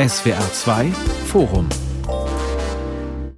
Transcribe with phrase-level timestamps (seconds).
[0.00, 0.86] SWR 2
[1.26, 1.68] Forum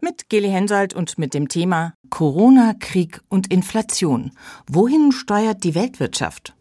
[0.00, 4.30] mit Geli Hensoldt und mit dem Thema Corona, Krieg und Inflation.
[4.68, 6.54] Wohin steuert die Weltwirtschaft?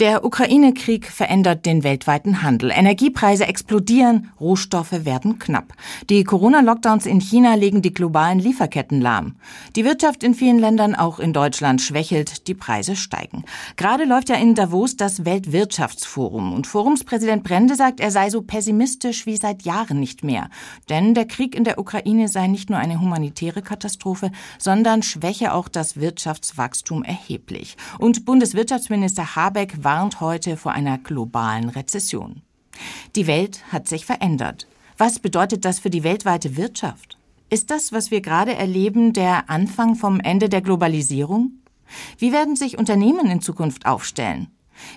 [0.00, 2.70] Der Ukraine-Krieg verändert den weltweiten Handel.
[2.74, 5.74] Energiepreise explodieren, Rohstoffe werden knapp.
[6.08, 9.34] Die Corona-Lockdowns in China legen die globalen Lieferketten lahm.
[9.76, 13.44] Die Wirtschaft in vielen Ländern, auch in Deutschland, schwächelt, die Preise steigen.
[13.76, 19.26] Gerade läuft ja in Davos das Weltwirtschaftsforum und Forumspräsident Brende sagt, er sei so pessimistisch
[19.26, 20.48] wie seit Jahren nicht mehr.
[20.88, 25.68] Denn der Krieg in der Ukraine sei nicht nur eine humanitäre Katastrophe, sondern schwäche auch
[25.68, 27.76] das Wirtschaftswachstum erheblich.
[27.98, 32.42] Und Bundeswirtschaftsminister Habeck warnt heute vor einer globalen Rezession.
[33.16, 34.68] Die Welt hat sich verändert.
[34.96, 37.18] Was bedeutet das für die weltweite Wirtschaft?
[37.48, 41.54] Ist das, was wir gerade erleben, der Anfang vom Ende der Globalisierung?
[42.18, 44.46] Wie werden sich Unternehmen in Zukunft aufstellen?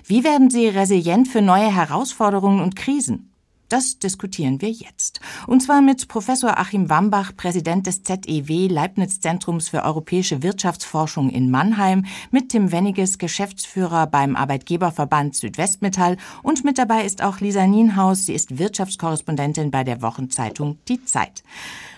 [0.06, 3.33] Wie werden sie resilient für neue Herausforderungen und Krisen?
[3.68, 5.20] Das diskutieren wir jetzt.
[5.46, 11.50] Und zwar mit Professor Achim Wambach, Präsident des ZEW Leibniz Zentrums für europäische Wirtschaftsforschung in
[11.50, 18.26] Mannheim, mit Tim Wenniges, Geschäftsführer beim Arbeitgeberverband Südwestmetall und mit dabei ist auch Lisa Nienhaus.
[18.26, 21.42] Sie ist Wirtschaftskorrespondentin bei der Wochenzeitung Die Zeit.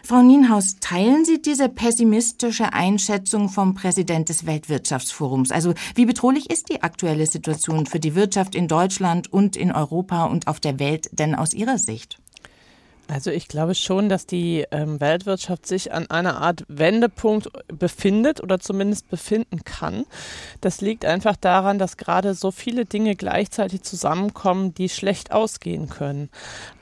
[0.06, 5.50] Frau Nienhaus, teilen Sie diese pessimistische Einschätzung vom Präsident des Weltwirtschaftsforums?
[5.50, 10.26] Also wie bedrohlich ist die aktuelle Situation für die Wirtschaft in Deutschland und in Europa
[10.26, 12.20] und auf der Welt denn aus Ihrer Sicht?
[13.08, 18.60] Also ich glaube schon, dass die ähm, Weltwirtschaft sich an einer Art Wendepunkt befindet oder
[18.60, 20.04] zumindest befinden kann.
[20.60, 26.30] Das liegt einfach daran, dass gerade so viele Dinge gleichzeitig zusammenkommen, die schlecht ausgehen können.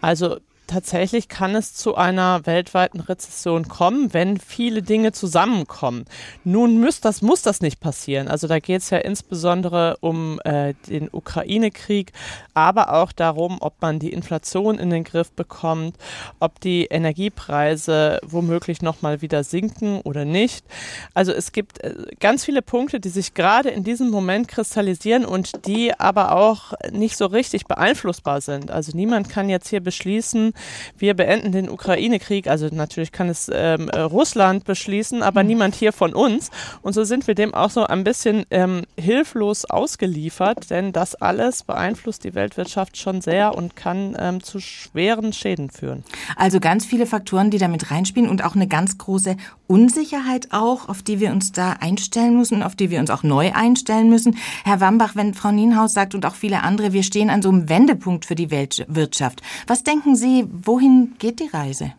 [0.02, 0.36] Also
[0.67, 6.05] tatsächlich kann es zu einer weltweiten Rezession kommen, wenn viele Dinge zusammenkommen.
[6.45, 8.29] Nun muss das, muss das nicht passieren.
[8.29, 12.12] Also da geht es ja insbesondere um äh, den Ukraine-Krieg,
[12.55, 15.97] aber auch darum, ob man die Inflation in den Griff bekommt,
[16.41, 20.65] ob die Energiepreise womöglich nochmal wieder sinken oder nicht.
[21.12, 25.67] Also es gibt äh, ganz viele Punkte, die sich gerade in diesem Moment kristallisieren und
[25.67, 28.70] die aber auch nicht so richtig beeinflussbar sind.
[28.70, 30.54] Also niemand kann jetzt hier beschließen,
[30.98, 32.47] wir beenden den Ukraine-Krieg.
[32.48, 35.48] Also natürlich kann es ähm, äh, Russland beschließen, aber mhm.
[35.48, 36.51] niemand hier von uns.
[36.83, 41.64] Und so sind wir dem auch so ein bisschen ähm, hilflos ausgeliefert, denn das alles
[41.64, 46.05] beeinflusst die Weltwirtschaft schon sehr und kann ähm, zu schweren Schäden führen.
[46.37, 51.03] Also ganz viele Faktoren, die damit reinspielen und auch eine ganz große Unsicherheit auch, auf
[51.03, 54.37] die wir uns da einstellen müssen, auf die wir uns auch neu einstellen müssen.
[54.64, 57.69] Herr Wambach, wenn Frau Nienhaus sagt und auch viele andere, wir stehen an so einem
[57.69, 59.43] Wendepunkt für die Weltwirtschaft.
[59.67, 61.93] Was denken Sie, wohin geht die Reise?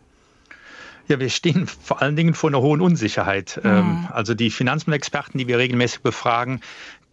[1.08, 3.60] Ja, wir stehen vor allen Dingen vor einer hohen Unsicherheit.
[3.62, 4.08] Mhm.
[4.10, 6.60] Also die Finanzmarktexperten, die wir regelmäßig befragen,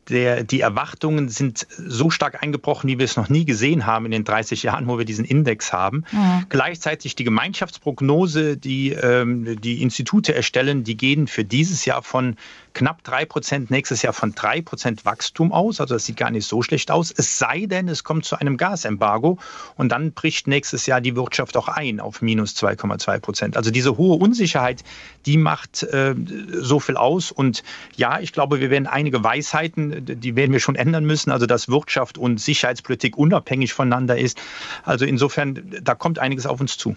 [0.09, 4.11] der, die Erwartungen sind so stark eingebrochen, wie wir es noch nie gesehen haben in
[4.11, 6.03] den 30 Jahren, wo wir diesen Index haben.
[6.11, 6.45] Mhm.
[6.49, 12.35] Gleichzeitig die Gemeinschaftsprognose, die ähm, die Institute erstellen, die gehen für dieses Jahr von
[12.73, 15.79] knapp 3 Prozent, nächstes Jahr von 3 Prozent Wachstum aus.
[15.79, 17.13] Also das sieht gar nicht so schlecht aus.
[17.15, 19.37] Es sei denn, es kommt zu einem Gasembargo
[19.75, 23.57] und dann bricht nächstes Jahr die Wirtschaft auch ein auf minus 2,2 Prozent.
[23.57, 24.83] Also diese hohe Unsicherheit,
[25.25, 26.15] die macht äh,
[26.51, 27.31] so viel aus.
[27.31, 27.63] Und
[27.95, 31.31] ja, ich glaube, wir werden einige Weisheiten, die werden wir schon ändern müssen.
[31.31, 34.39] Also dass Wirtschaft und Sicherheitspolitik unabhängig voneinander ist.
[34.83, 36.95] Also insofern, da kommt einiges auf uns zu.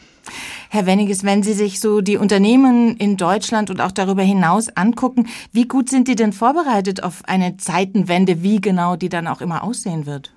[0.71, 5.29] Herr Wenniges, wenn Sie sich so die Unternehmen in Deutschland und auch darüber hinaus angucken,
[5.53, 9.41] wie wie gut sind die denn vorbereitet auf eine Zeitenwende, wie genau die dann auch
[9.41, 10.33] immer aussehen wird?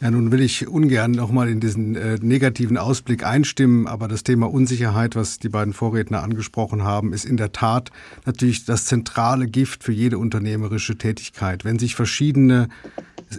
[0.00, 4.50] Ja, nun will ich ungern nochmal in diesen äh, negativen Ausblick einstimmen, aber das Thema
[4.50, 7.90] Unsicherheit, was die beiden Vorredner angesprochen haben, ist in der Tat
[8.24, 11.66] natürlich das zentrale Gift für jede unternehmerische Tätigkeit.
[11.66, 12.70] Wenn sich verschiedene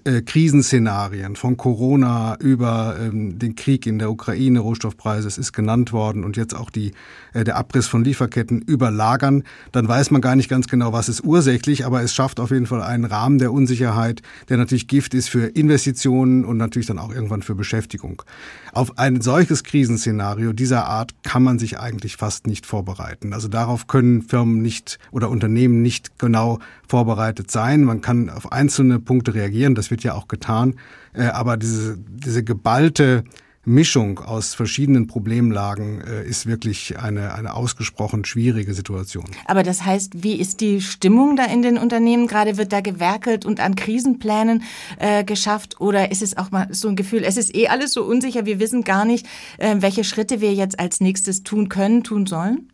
[0.05, 5.93] äh, Krisenszenarien von Corona über ähm, den Krieg in der Ukraine, Rohstoffpreise, es ist genannt
[5.93, 6.93] worden und jetzt auch die,
[7.33, 11.23] äh, der Abriss von Lieferketten überlagern, dann weiß man gar nicht ganz genau, was ist
[11.23, 15.29] ursächlich, aber es schafft auf jeden Fall einen Rahmen der Unsicherheit, der natürlich Gift ist
[15.29, 18.21] für Investitionen und natürlich dann auch irgendwann für Beschäftigung.
[18.73, 23.33] Auf ein solches Krisenszenario dieser Art kann man sich eigentlich fast nicht vorbereiten.
[23.33, 27.83] Also darauf können Firmen nicht oder Unternehmen nicht genau vorbereitet sein.
[27.83, 30.75] Man kann auf einzelne Punkte reagieren, das wird ja auch getan.
[31.13, 33.23] Äh, aber diese, diese geballte
[33.65, 39.25] Mischung aus verschiedenen Problemlagen äh, ist wirklich eine, eine ausgesprochen schwierige Situation.
[39.45, 42.27] Aber das heißt, wie ist die Stimmung da in den Unternehmen?
[42.27, 44.63] Gerade wird da gewerkelt und an Krisenplänen
[44.99, 48.03] äh, geschafft oder ist es auch mal so ein Gefühl, es ist eh alles so
[48.03, 49.25] unsicher, wir wissen gar nicht,
[49.57, 52.69] äh, welche Schritte wir jetzt als nächstes tun können, tun sollen?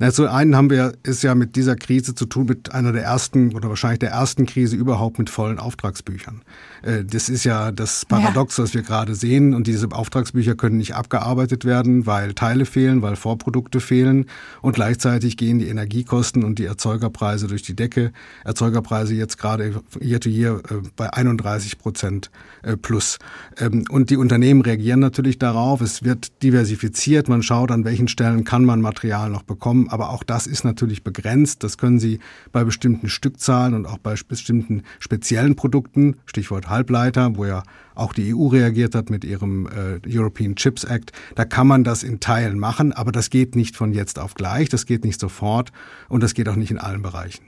[0.00, 3.02] Na, zu einen haben wir es ja mit dieser Krise zu tun, mit einer der
[3.02, 6.42] ersten oder wahrscheinlich der ersten Krise überhaupt mit vollen Auftragsbüchern.
[6.82, 8.64] Äh, das ist ja das Paradox, ja.
[8.64, 9.54] was wir gerade sehen.
[9.54, 14.26] Und diese Auftragsbücher können nicht abgearbeitet werden, weil Teile fehlen, weil Vorprodukte fehlen.
[14.62, 18.12] Und gleichzeitig gehen die Energiekosten und die Erzeugerpreise durch die Decke.
[18.44, 22.30] Erzeugerpreise jetzt gerade year to year äh, bei 31 Prozent
[22.62, 23.18] äh, plus.
[23.58, 25.80] Ähm, und die Unternehmen reagieren natürlich darauf.
[25.80, 27.28] Es wird diversifiziert.
[27.28, 31.02] Man schaut, an welchen Stellen kann man Material noch bekommen aber auch das ist natürlich
[31.02, 31.64] begrenzt.
[31.64, 32.20] Das können Sie
[32.52, 37.62] bei bestimmten Stückzahlen und auch bei bestimmten speziellen Produkten, Stichwort Halbleiter, wo ja
[37.94, 41.12] auch die EU reagiert hat mit ihrem äh, European Chips Act.
[41.34, 44.68] Da kann man das in Teilen machen, aber das geht nicht von jetzt auf gleich,
[44.68, 45.72] das geht nicht sofort
[46.08, 47.44] und das geht auch nicht in allen Bereichen.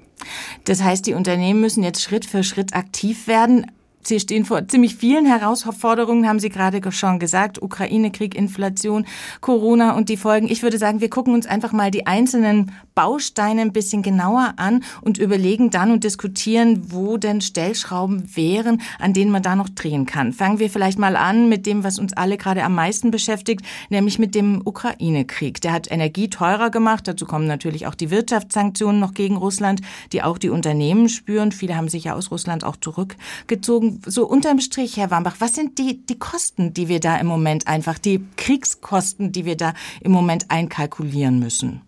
[0.64, 3.67] Das heißt, die Unternehmen müssen jetzt Schritt für Schritt aktiv werden.
[4.02, 7.61] Sie stehen vor ziemlich vielen Herausforderungen, haben Sie gerade schon gesagt.
[7.61, 9.05] Ukraine-Krieg, Inflation,
[9.43, 10.49] Corona und die Folgen.
[10.50, 14.82] Ich würde sagen, wir gucken uns einfach mal die einzelnen Bausteine ein bisschen genauer an
[15.02, 20.06] und überlegen dann und diskutieren, wo denn Stellschrauben wären, an denen man da noch drehen
[20.06, 20.32] kann.
[20.32, 24.19] Fangen wir vielleicht mal an mit dem, was uns alle gerade am meisten beschäftigt, nämlich
[24.19, 25.61] mit dem Ukraine-Krieg.
[25.61, 27.06] Der hat Energie teurer gemacht.
[27.06, 29.82] Dazu kommen natürlich auch die Wirtschaftssanktionen noch gegen Russland,
[30.12, 31.53] die auch die Unternehmen spüren.
[31.53, 35.78] Viele haben sich ja aus Russland auch zurückgezogen so unterm Strich, Herr Wambach, was sind
[35.78, 40.12] die, die Kosten, die wir da im Moment einfach, die Kriegskosten, die wir da im
[40.12, 41.82] Moment einkalkulieren müssen?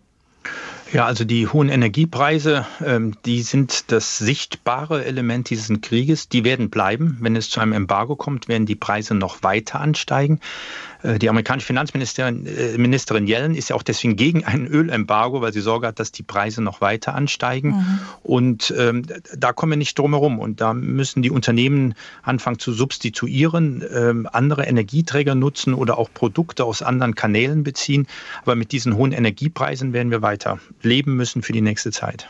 [0.93, 6.29] Ja, also die hohen Energiepreise, ähm, die sind das sichtbare Element dieses Krieges.
[6.29, 7.17] Die werden bleiben.
[7.19, 10.39] Wenn es zu einem Embargo kommt, werden die Preise noch weiter ansteigen.
[11.03, 15.53] Äh, die amerikanische Finanzministerin äh, Ministerin Yellen ist ja auch deswegen gegen ein Ölembargo, weil
[15.53, 17.69] sie Sorge hat, dass die Preise noch weiter ansteigen.
[17.69, 17.99] Mhm.
[18.23, 19.03] Und ähm,
[19.35, 20.39] da kommen wir nicht drum herum.
[20.39, 26.65] Und da müssen die Unternehmen anfangen zu substituieren, ähm, andere Energieträger nutzen oder auch Produkte
[26.65, 28.07] aus anderen Kanälen beziehen.
[28.41, 32.27] Aber mit diesen hohen Energiepreisen werden wir weiter leben müssen für die nächste Zeit.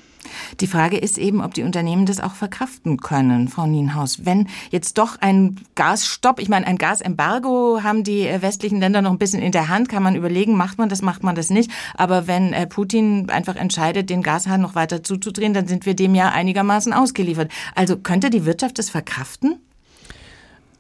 [0.60, 4.26] Die Frage ist eben, ob die Unternehmen das auch verkraften können, Frau Nienhaus.
[4.26, 9.12] Wenn jetzt doch ein Gasstopp, ich meine, ein Gasembargo haben die äh, westlichen Länder noch
[9.12, 11.72] ein bisschen in der Hand, kann man überlegen, macht man das, macht man das nicht.
[11.96, 16.16] Aber wenn äh, Putin einfach entscheidet, den Gashahn noch weiter zuzudrehen, dann sind wir dem
[16.16, 17.52] ja einigermaßen ausgeliefert.
[17.76, 19.60] Also könnte die Wirtschaft das verkraften?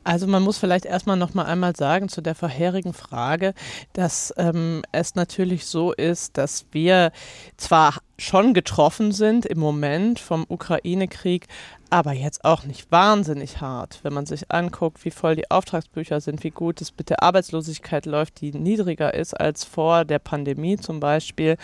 [0.03, 3.53] Also man muss vielleicht erstmal noch mal einmal sagen zu der vorherigen Frage,
[3.93, 7.11] dass ähm, es natürlich so ist, dass wir
[7.57, 11.47] zwar schon getroffen sind im Moment vom Ukraine-Krieg,
[11.89, 16.43] aber jetzt auch nicht wahnsinnig hart, wenn man sich anguckt, wie voll die Auftragsbücher sind,
[16.43, 20.99] wie gut es mit der Arbeitslosigkeit läuft, die niedriger ist als vor der Pandemie zum
[20.99, 21.57] Beispiel.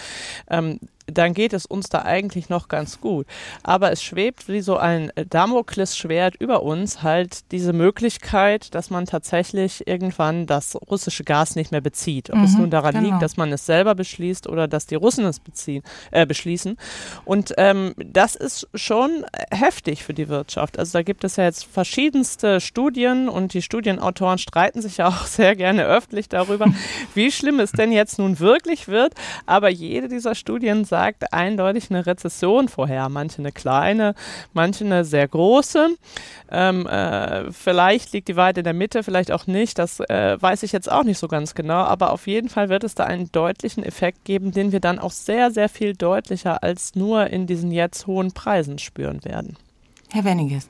[0.50, 0.80] Ähm,
[1.12, 3.26] dann geht es uns da eigentlich noch ganz gut.
[3.64, 9.88] Aber es schwebt wie so ein Damoklesschwert über uns halt diese Möglichkeit, dass man tatsächlich
[9.88, 12.30] irgendwann das russische Gas nicht mehr bezieht.
[12.30, 13.10] Ob mhm, es nun daran genau.
[13.10, 16.78] liegt, dass man es selber beschließt oder dass die Russen es beziehen, äh, beschließen.
[17.26, 20.80] Und ähm, das ist schon heftig für die Wirtschaft.
[20.80, 25.26] Also da gibt es ja jetzt verschiedenste Studien und die Studienautoren streiten sich ja auch
[25.26, 26.68] sehr gerne öffentlich darüber,
[27.14, 29.14] wie schlimm es denn jetzt nun wirklich wird.
[29.46, 33.08] Aber jede dieser Studien sagt, sagt eindeutig eine Rezession vorher.
[33.08, 34.16] Manche eine kleine,
[34.52, 35.96] manche eine sehr große.
[36.52, 39.80] Ähm, äh, vielleicht liegt die Wahrheit in der Mitte, vielleicht auch nicht.
[39.80, 41.84] Das äh, weiß ich jetzt auch nicht so ganz genau.
[41.86, 45.14] Aber auf jeden Fall wird es da einen deutlichen Effekt geben, den wir dann auch
[45.14, 49.56] sehr, sehr viel deutlicher als nur in diesen jetzt hohen Preisen spüren werden.
[50.12, 50.68] Herr Wenniges.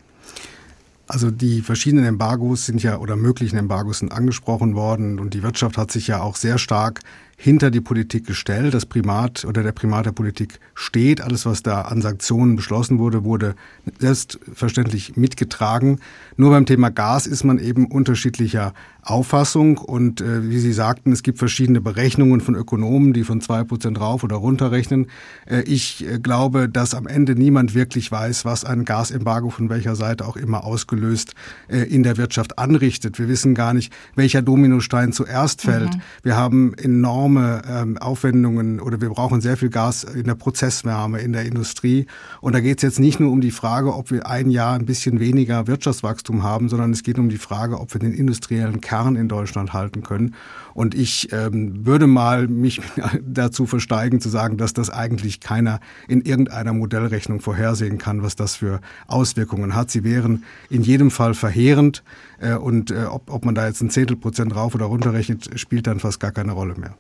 [1.08, 5.76] Also die verschiedenen Embargos sind ja oder möglichen Embargos sind angesprochen worden und die Wirtschaft
[5.76, 7.00] hat sich ja auch sehr stark
[7.42, 8.74] hinter die Politik gestellt.
[8.74, 11.22] Das Primat oder der Primat der Politik steht.
[11.22, 13.56] Alles, was da an Sanktionen beschlossen wurde, wurde
[13.98, 16.02] selbstverständlich mitgetragen.
[16.36, 19.78] Nur beim Thema Gas ist man eben unterschiedlicher Auffassung.
[19.78, 24.02] Und äh, wie Sie sagten, es gibt verschiedene Berechnungen von Ökonomen, die von zwei Prozent
[24.02, 25.08] rauf oder runter rechnen.
[25.46, 29.96] Äh, ich äh, glaube, dass am Ende niemand wirklich weiß, was ein Gasembargo von welcher
[29.96, 31.36] Seite auch immer ausgelöst
[31.70, 33.18] äh, in der Wirtschaft anrichtet.
[33.18, 35.96] Wir wissen gar nicht, welcher Dominostein zuerst fällt.
[35.96, 36.02] Mhm.
[36.24, 41.20] Wir haben enorm enorme ähm, Aufwendungen oder wir brauchen sehr viel Gas in der Prozesswärme,
[41.20, 42.08] in der Industrie.
[42.42, 44.86] Und da geht es jetzt nicht nur um die Frage, ob wir ein Jahr ein
[44.86, 49.16] bisschen weniger Wirtschaftswachstum haben, sondern es geht um die Frage, ob wir den industriellen Kern
[49.16, 50.36] in Deutschland halten können.
[50.74, 52.82] Und ich ähm, würde mal mich
[53.22, 58.56] dazu versteigen zu sagen, dass das eigentlich keiner in irgendeiner Modellrechnung vorhersehen kann, was das
[58.56, 59.92] für Auswirkungen hat.
[59.92, 62.04] Sie wären in jedem Fall verheerend.
[62.40, 65.60] Äh, und äh, ob, ob man da jetzt ein Zehntel Prozent rauf oder runter rechnet,
[65.60, 66.96] spielt dann fast gar keine Rolle mehr.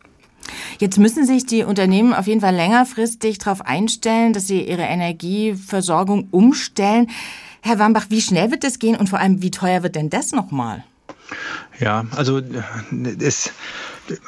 [0.79, 6.27] Jetzt müssen sich die Unternehmen auf jeden Fall längerfristig darauf einstellen, dass sie ihre Energieversorgung
[6.31, 7.07] umstellen.
[7.61, 10.31] Herr Wambach, wie schnell wird das gehen und vor allem, wie teuer wird denn das
[10.31, 10.83] nochmal?
[11.79, 12.41] Ja, also
[13.19, 13.51] es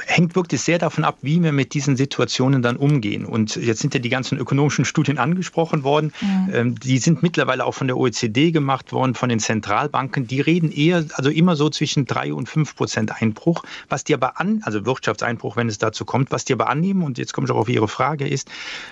[0.05, 3.25] hängt wirklich sehr davon ab, wie wir mit diesen Situationen dann umgehen.
[3.25, 6.13] Und jetzt sind ja die ganzen ökonomischen Studien angesprochen worden.
[6.21, 6.75] Mhm.
[6.79, 10.27] Die sind mittlerweile auch von der OECD gemacht worden, von den Zentralbanken.
[10.27, 13.63] Die reden eher, also immer so zwischen drei und fünf Prozent Einbruch.
[13.89, 17.17] Was die aber an, also Wirtschaftseinbruch, wenn es dazu kommt, was die aber annehmen, und
[17.17, 18.49] jetzt komme ich auch auf Ihre Frage, ist,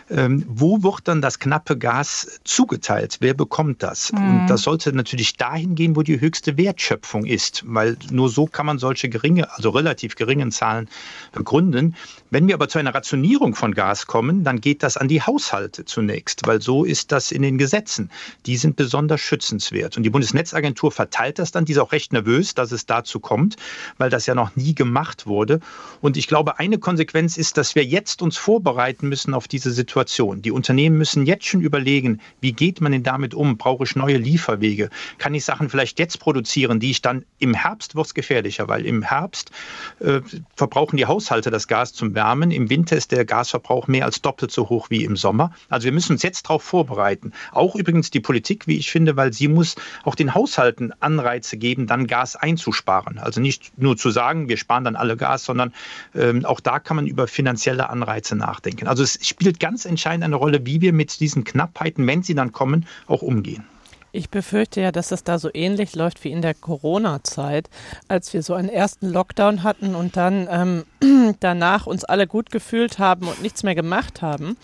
[0.10, 3.18] ähm, wo wird dann das knappe Gas zugeteilt?
[3.20, 4.12] Wer bekommt das?
[4.12, 4.42] Mhm.
[4.42, 8.66] Und das sollte natürlich dahin gehen, wo die höchste Wertschöpfung ist, weil nur so kann
[8.66, 10.90] man solche geringe, also relativ geringen Zahlen
[11.32, 11.96] begründen.
[12.32, 15.86] Wenn wir aber zu einer Rationierung von Gas kommen, dann geht das an die Haushalte
[15.86, 18.12] zunächst, weil so ist das in den Gesetzen.
[18.46, 19.98] Die sind besonders schützenswert.
[19.98, 21.66] Und die Bundesnetzagentur verteilt das dann.
[21.66, 23.56] Die ist auch recht nervös, dass es dazu kommt,
[23.98, 25.60] weil das ja noch nie gemacht wurde.
[26.02, 30.42] Und ich glaube, eine Konsequenz ist, dass wir jetzt uns vorbereiten müssen auf diese Situation.
[30.42, 33.58] Die Unternehmen müssen jetzt schon überlegen, wie geht man denn damit um?
[33.58, 34.90] Brauche ich neue Lieferwege?
[35.18, 38.86] Kann ich Sachen vielleicht jetzt produzieren, die ich dann im Herbst wird es gefährlicher, weil
[38.86, 39.52] im Herbst
[40.00, 40.22] äh,
[40.56, 42.52] verbrauchen die Haushalte das Gas zum Wärmen.
[42.52, 45.52] Im Winter ist der Gasverbrauch mehr als doppelt so hoch wie im Sommer.
[45.70, 47.34] Also wir müssen uns jetzt darauf vorbereiten.
[47.52, 51.88] Auch übrigens die Politik, wie ich finde, weil sie muss auch den Haushalten Anreize geben,
[51.88, 53.18] dann Gas einzusparen.
[53.18, 55.74] Also nicht nur zu sagen, wir sparen dann alle Gas, sondern
[56.16, 58.88] ähm, auch da kann man über finanzielle Anreize nachdenken.
[58.88, 62.52] Also es spielt ganz entscheidend eine Rolle, wie wir mit diesen Knappheiten, wenn sie dann
[62.52, 63.66] kommen, auch umgehen.
[64.12, 67.70] Ich befürchte ja, dass es da so ähnlich läuft wie in der Corona-Zeit,
[68.08, 72.98] als wir so einen ersten Lockdown hatten und dann ähm, danach uns alle gut gefühlt
[72.98, 74.58] haben und nichts mehr gemacht haben.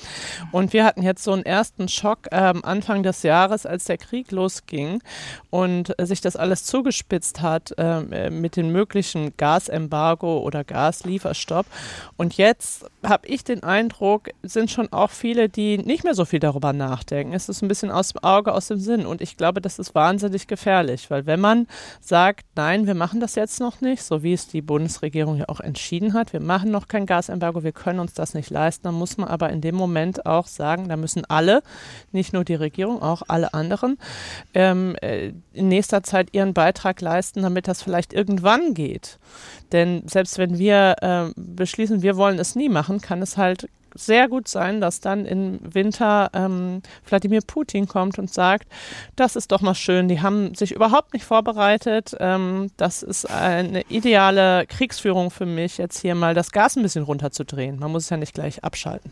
[0.51, 4.31] Und wir hatten jetzt so einen ersten Schock ähm, Anfang des Jahres, als der Krieg
[4.31, 5.01] losging
[5.51, 11.67] und sich das alles zugespitzt hat äh, mit den möglichen Gasembargo oder Gaslieferstopp.
[12.17, 16.39] Und jetzt habe ich den Eindruck, sind schon auch viele, die nicht mehr so viel
[16.39, 17.33] darüber nachdenken.
[17.33, 19.05] Es ist ein bisschen aus dem Auge, aus dem Sinn.
[19.05, 21.67] Und ich ich glaube, das ist wahnsinnig gefährlich, weil wenn man
[21.99, 25.59] sagt, nein, wir machen das jetzt noch nicht, so wie es die Bundesregierung ja auch
[25.59, 29.17] entschieden hat, wir machen noch kein Gasembargo, wir können uns das nicht leisten, dann muss
[29.17, 31.63] man aber in dem Moment auch sagen, da müssen alle,
[32.13, 33.97] nicht nur die Regierung, auch alle anderen,
[34.53, 39.19] ähm, äh, in nächster Zeit ihren Beitrag leisten, damit das vielleicht irgendwann geht.
[39.73, 44.27] Denn selbst wenn wir äh, beschließen, wir wollen es nie machen, kann es halt sehr
[44.27, 48.67] gut sein, dass dann im Winter ähm, Wladimir Putin kommt und sagt,
[49.15, 53.81] das ist doch mal schön, die haben sich überhaupt nicht vorbereitet, ähm, das ist eine
[53.89, 57.79] ideale Kriegsführung für mich, jetzt hier mal das Gas ein bisschen runterzudrehen.
[57.79, 59.11] Man muss es ja nicht gleich abschalten.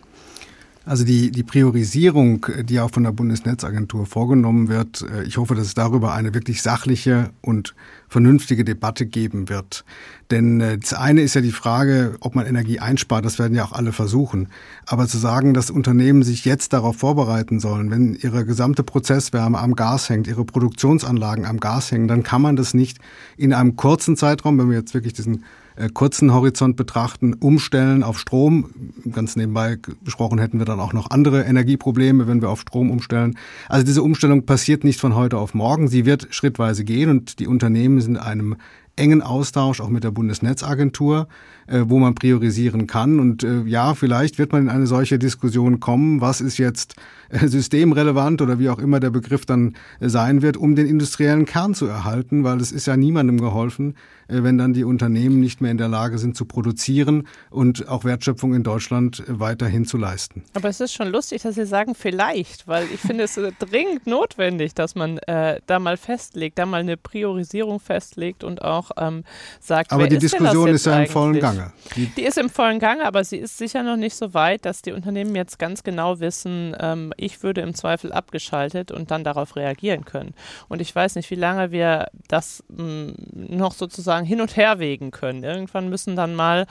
[0.86, 5.68] Also die, die Priorisierung, die auch von der Bundesnetzagentur vorgenommen wird, äh, ich hoffe, dass
[5.68, 7.74] es darüber eine wirklich sachliche und
[8.10, 9.86] vernünftige Debatte geben wird.
[10.30, 13.64] Denn äh, das eine ist ja die Frage, ob man Energie einspart, das werden ja
[13.64, 14.50] auch alle versuchen.
[14.86, 19.76] Aber zu sagen, dass Unternehmen sich jetzt darauf vorbereiten sollen, wenn ihre gesamte Prozesswärme am
[19.76, 22.98] Gas hängt, ihre Produktionsanlagen am Gas hängen, dann kann man das nicht
[23.38, 28.20] in einem kurzen Zeitraum, wenn wir jetzt wirklich diesen äh, kurzen Horizont betrachten, umstellen auf
[28.20, 28.70] Strom.
[29.12, 33.38] Ganz nebenbei besprochen hätten wir dann auch noch andere Energieprobleme, wenn wir auf Strom umstellen.
[33.70, 35.88] Also diese Umstellung passiert nicht von heute auf morgen.
[35.88, 38.56] Sie wird schrittweise gehen und die Unternehmen sind in einem
[38.96, 41.28] engen Austausch auch mit der Bundesnetzagentur,
[41.68, 43.20] wo man priorisieren kann.
[43.20, 46.96] Und äh, ja, vielleicht wird man in eine solche Diskussion kommen, was ist jetzt
[47.30, 51.46] äh, systemrelevant oder wie auch immer der Begriff dann äh, sein wird, um den industriellen
[51.46, 53.96] Kern zu erhalten, weil es ist ja niemandem geholfen,
[54.28, 58.04] äh, wenn dann die Unternehmen nicht mehr in der Lage sind zu produzieren und auch
[58.04, 60.44] Wertschöpfung in Deutschland weiterhin zu leisten.
[60.54, 64.76] Aber es ist schon lustig, dass Sie sagen vielleicht, weil ich finde es dringend notwendig,
[64.76, 69.24] dass man äh, da mal festlegt, da mal eine Priorisierung festlegt und auch ähm,
[69.60, 71.74] sagt, aber die Diskussion ist ja im vollen Gange.
[71.96, 74.82] Die, die, ist im vollen Gange, aber sie ist sicher noch nicht so weit, dass
[74.82, 79.56] die Unternehmen jetzt ganz genau wissen, ähm, ich würde im Zweifel abgeschaltet und dann darauf
[79.56, 80.34] reagieren können.
[80.70, 84.80] Und ich weiß nicht, wie lange wir das mh, mm, noch sozusagen hin und her
[84.80, 85.44] wägen können.
[85.44, 86.66] Irgendwann müssen dann mal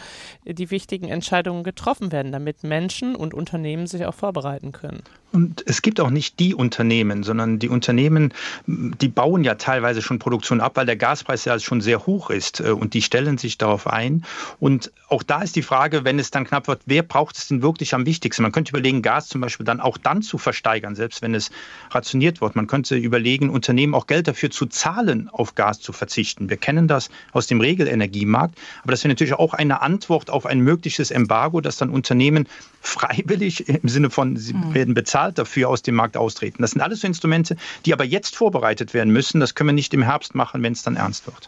[0.44, 5.02] die wichtigen Entscheidungen getroffen werden, damit Menschen und Unternehmen sich auch vorbereiten können.
[5.32, 8.34] Und es gibt auch nicht die Unternehmen, sondern die Unternehmen,
[8.66, 12.60] die bauen ja teilweise schon Produktion ab, weil der Gaspreis ja schon sehr hoch ist
[12.60, 14.24] äh, und die stellen sich darauf ein.
[14.60, 14.71] Und
[15.08, 17.94] auch da ist die Frage, wenn es dann knapp wird, wer braucht es denn wirklich
[17.94, 18.42] am wichtigsten?
[18.42, 21.50] Man könnte überlegen, Gas zum Beispiel dann auch dann zu versteigern, selbst wenn es
[21.90, 22.56] rationiert wird.
[22.56, 26.48] Man könnte überlegen, Unternehmen auch Geld dafür zu zahlen, auf Gas zu verzichten.
[26.48, 30.60] Wir kennen das aus dem Regelenergiemarkt, aber das wäre natürlich auch eine Antwort auf ein
[30.60, 32.48] mögliches Embargo, dass dann Unternehmen
[32.80, 34.74] freiwillig im Sinne von, sie mhm.
[34.74, 36.62] werden bezahlt dafür aus dem Markt austreten.
[36.62, 39.40] Das sind alles so Instrumente, die aber jetzt vorbereitet werden müssen.
[39.40, 41.46] Das können wir nicht im Herbst machen, wenn es dann ernst wird.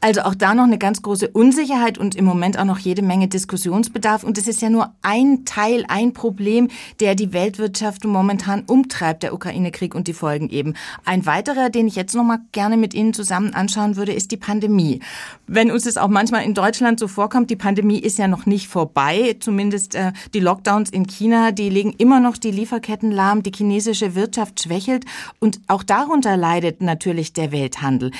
[0.00, 3.28] Also auch da noch eine ganz große Unsicherheit und im Moment auch noch jede Menge
[3.28, 4.24] Diskussionsbedarf.
[4.24, 6.68] Und es ist ja nur ein Teil, ein Problem,
[7.00, 10.74] der die Weltwirtschaft momentan umtreibt, der Ukraine-Krieg und die Folgen eben.
[11.04, 14.36] Ein weiterer, den ich jetzt noch mal gerne mit Ihnen zusammen anschauen würde, ist die
[14.36, 15.00] Pandemie.
[15.46, 18.68] Wenn uns das auch manchmal in Deutschland so vorkommt, die Pandemie ist ja noch nicht
[18.68, 19.36] vorbei.
[19.40, 23.42] Zumindest äh, die Lockdowns in China, die legen immer noch die Lieferketten lahm.
[23.42, 25.04] Die chinesische Wirtschaft schwächelt
[25.40, 28.10] und auch darunter leidet natürlich der Welthandel.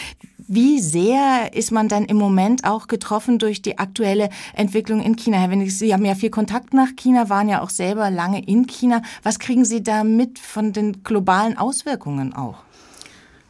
[0.49, 5.39] Wie sehr ist man dann im Moment auch getroffen durch die aktuelle Entwicklung in China?
[5.39, 8.67] Herr Wendig, Sie haben ja viel Kontakt nach China, waren ja auch selber lange in
[8.67, 9.03] China.
[9.23, 12.63] Was kriegen Sie da mit von den globalen Auswirkungen auch?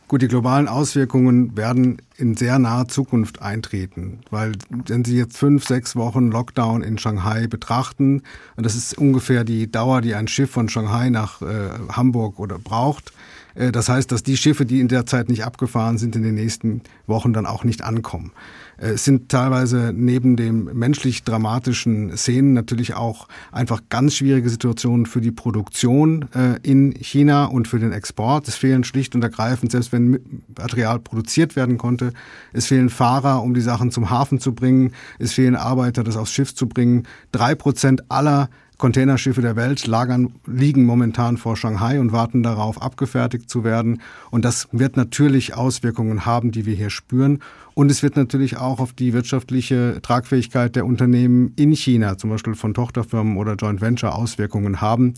[0.09, 4.53] Gut, die globalen Auswirkungen werden in sehr naher Zukunft eintreten, weil
[4.87, 8.23] wenn Sie jetzt fünf, sechs Wochen Lockdown in Shanghai betrachten,
[8.57, 12.59] und das ist ungefähr die Dauer, die ein Schiff von Shanghai nach äh, Hamburg oder
[12.59, 13.13] braucht,
[13.55, 16.35] äh, das heißt, dass die Schiffe, die in der Zeit nicht abgefahren sind, in den
[16.35, 18.33] nächsten Wochen dann auch nicht ankommen.
[18.79, 25.07] Äh, es sind teilweise neben dem menschlich dramatischen Szenen natürlich auch einfach ganz schwierige Situationen
[25.07, 28.49] für die Produktion äh, in China und für den Export.
[28.49, 32.12] Es fehlen schlicht und ergreifend, selbst wenn Material produziert werden konnte,
[32.53, 34.93] es fehlen Fahrer, um die Sachen zum Hafen zu bringen.
[35.19, 37.05] Es fehlen Arbeiter, das aufs Schiff zu bringen.
[37.33, 38.49] Drei Prozent aller
[38.83, 44.03] Containerschiffe der Welt lagern, liegen momentan vor Shanghai und warten darauf, abgefertigt zu werden.
[44.33, 47.39] Und das wird natürlich Auswirkungen haben, die wir hier spüren.
[47.75, 52.57] Und es wird natürlich auch auf die wirtschaftliche Tragfähigkeit der Unternehmen in China, zum Beispiel
[52.57, 55.15] von Tochterfirmen oder Joint Venture, Auswirkungen haben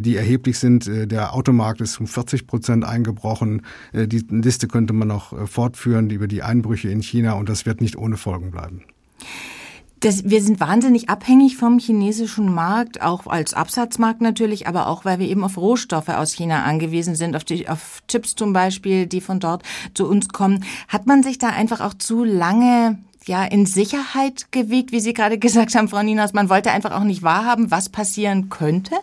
[0.00, 0.86] die erheblich sind.
[0.86, 3.62] Äh, der Automarkt ist um 40 Prozent eingebrochen.
[3.92, 7.80] Äh, die Liste könnte man noch fortführen über die Einbrüche in China und das wird
[7.80, 8.82] nicht ohne Folgen bleiben.
[10.00, 15.18] Das, wir sind wahnsinnig abhängig vom chinesischen Markt, auch als Absatzmarkt natürlich, aber auch, weil
[15.18, 19.20] wir eben auf Rohstoffe aus China angewiesen sind, auf, die, auf Chips zum Beispiel, die
[19.20, 20.64] von dort zu uns kommen.
[20.86, 25.38] Hat man sich da einfach auch zu lange ja, in Sicherheit gewiegt, wie Sie gerade
[25.38, 26.32] gesagt haben, Frau Ninas?
[26.32, 28.94] Man wollte einfach auch nicht wahrhaben, was passieren könnte?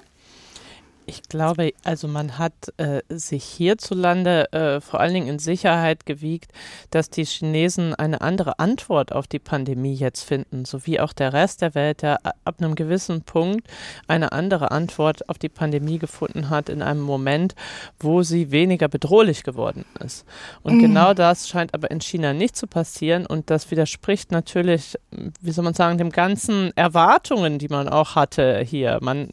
[1.07, 6.51] Ich glaube, also man hat äh, sich hierzulande äh, vor allen Dingen in Sicherheit gewiegt,
[6.89, 11.61] dass die Chinesen eine andere Antwort auf die Pandemie jetzt finden, sowie auch der Rest
[11.61, 13.67] der Welt, der ab einem gewissen Punkt
[14.07, 17.53] eine andere Antwort auf die Pandemie gefunden hat in einem Moment,
[17.99, 20.25] wo sie weniger bedrohlich geworden ist.
[20.63, 20.81] Und mhm.
[20.81, 24.97] genau das scheint aber in China nicht zu passieren und das widerspricht natürlich,
[25.41, 28.97] wie soll man sagen, dem ganzen Erwartungen, die man auch hatte hier.
[29.01, 29.29] Man,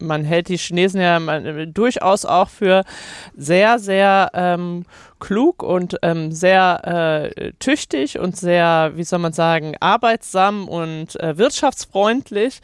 [0.00, 2.84] man hält die Chinesen Chinesen ja durchaus auch für
[3.36, 4.84] sehr, sehr ähm,
[5.18, 11.38] klug und ähm, sehr äh, tüchtig und sehr, wie soll man sagen, arbeitsam und äh,
[11.38, 12.60] wirtschaftsfreundlich.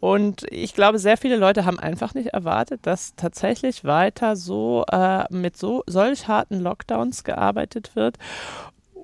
[0.00, 5.24] Und ich glaube, sehr viele Leute haben einfach nicht erwartet, dass tatsächlich weiter so äh,
[5.30, 8.18] mit so solch harten Lockdowns gearbeitet wird.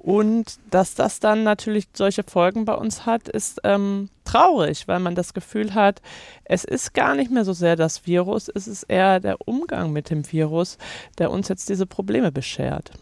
[0.03, 5.15] Und dass das dann natürlich solche Folgen bei uns hat, ist ähm, traurig, weil man
[5.15, 6.01] das Gefühl hat,
[6.45, 10.09] es ist gar nicht mehr so sehr das Virus, es ist eher der Umgang mit
[10.09, 10.79] dem Virus,
[11.19, 12.93] der uns jetzt diese Probleme beschert.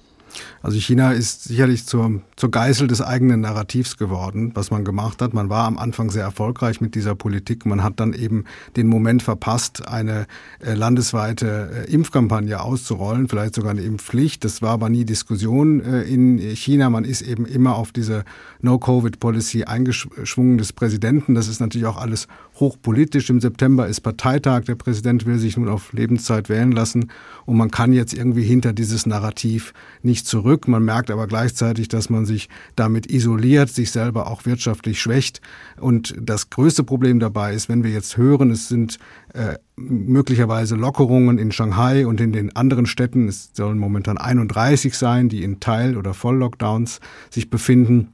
[0.62, 5.34] Also China ist sicherlich zur, zur Geißel des eigenen Narrativs geworden, was man gemacht hat.
[5.34, 7.66] Man war am Anfang sehr erfolgreich mit dieser Politik.
[7.66, 8.44] Man hat dann eben
[8.76, 10.26] den Moment verpasst, eine
[10.60, 14.44] äh, landesweite äh, Impfkampagne auszurollen, vielleicht sogar eine Impfpflicht.
[14.44, 16.90] Das war aber nie Diskussion äh, in China.
[16.90, 18.24] Man ist eben immer auf diese
[18.60, 21.34] No-Covid-Policy eingeschwungen des Präsidenten.
[21.34, 22.28] Das ist natürlich auch alles
[22.60, 23.30] hochpolitisch.
[23.30, 24.64] Im September ist Parteitag.
[24.64, 27.10] Der Präsident will sich nun auf Lebenszeit wählen lassen.
[27.46, 30.68] Und man kann jetzt irgendwie hinter dieses Narrativ nicht zurück.
[30.68, 35.40] Man merkt aber gleichzeitig, dass man sich damit isoliert, sich selber auch wirtschaftlich schwächt.
[35.80, 38.98] Und das größte Problem dabei ist, wenn wir jetzt hören, es sind
[39.34, 45.28] äh, möglicherweise Lockerungen in Shanghai und in den anderen Städten, es sollen momentan 31 sein,
[45.28, 48.08] die in Teil- oder Volllockdowns sich befinden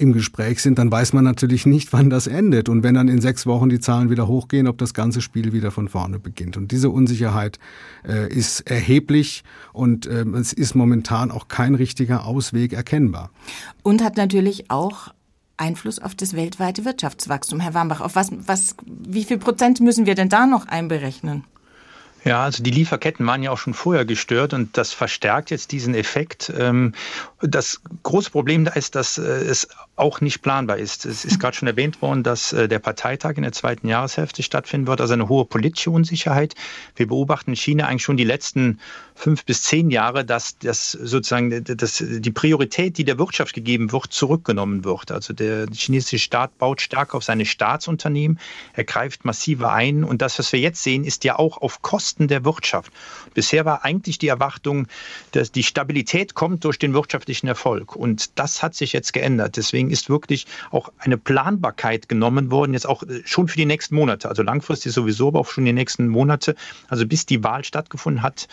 [0.00, 2.68] im Gespräch sind, dann weiß man natürlich nicht, wann das endet.
[2.68, 5.70] Und wenn dann in sechs Wochen die Zahlen wieder hochgehen, ob das ganze Spiel wieder
[5.70, 6.56] von vorne beginnt.
[6.56, 7.58] Und diese Unsicherheit
[8.06, 13.30] äh, ist erheblich und äh, es ist momentan auch kein richtiger Ausweg erkennbar.
[13.82, 15.08] Und hat natürlich auch
[15.58, 17.60] Einfluss auf das weltweite Wirtschaftswachstum.
[17.60, 21.44] Herr Warmbach, auf was, was, wie viel Prozent müssen wir denn da noch einberechnen?
[22.24, 25.94] Ja, also die Lieferketten waren ja auch schon vorher gestört und das verstärkt jetzt diesen
[25.94, 26.52] Effekt.
[27.42, 31.06] Das große Problem da ist, dass äh, es auch nicht planbar ist.
[31.06, 34.86] Es ist gerade schon erwähnt worden, dass äh, der Parteitag in der zweiten Jahreshälfte stattfinden
[34.86, 36.54] wird, also eine hohe politische Unsicherheit.
[36.96, 38.78] Wir beobachten in China eigentlich schon die letzten
[39.14, 44.12] fünf bis zehn Jahre, dass das sozusagen dass die Priorität, die der Wirtschaft gegeben wird,
[44.12, 45.10] zurückgenommen wird.
[45.10, 48.38] Also der chinesische Staat baut stark auf seine Staatsunternehmen,
[48.72, 52.28] er greift massiver ein und das, was wir jetzt sehen, ist ja auch auf Kosten
[52.28, 52.92] der Wirtschaft.
[53.34, 54.88] Bisher war eigentlich die Erwartung,
[55.32, 57.96] dass die Stabilität kommt durch den wirtschaftlichen Erfolg.
[57.96, 59.56] Und das hat sich jetzt geändert.
[59.56, 63.94] Deswegen ist wirklich auch eine Planbarkeit genommen worden, jetzt auch äh, schon für die nächsten
[63.94, 64.28] Monate.
[64.28, 66.54] Also langfristig sowieso, aber auch schon die nächsten Monate.
[66.88, 68.48] Also bis die Wahl stattgefunden hat,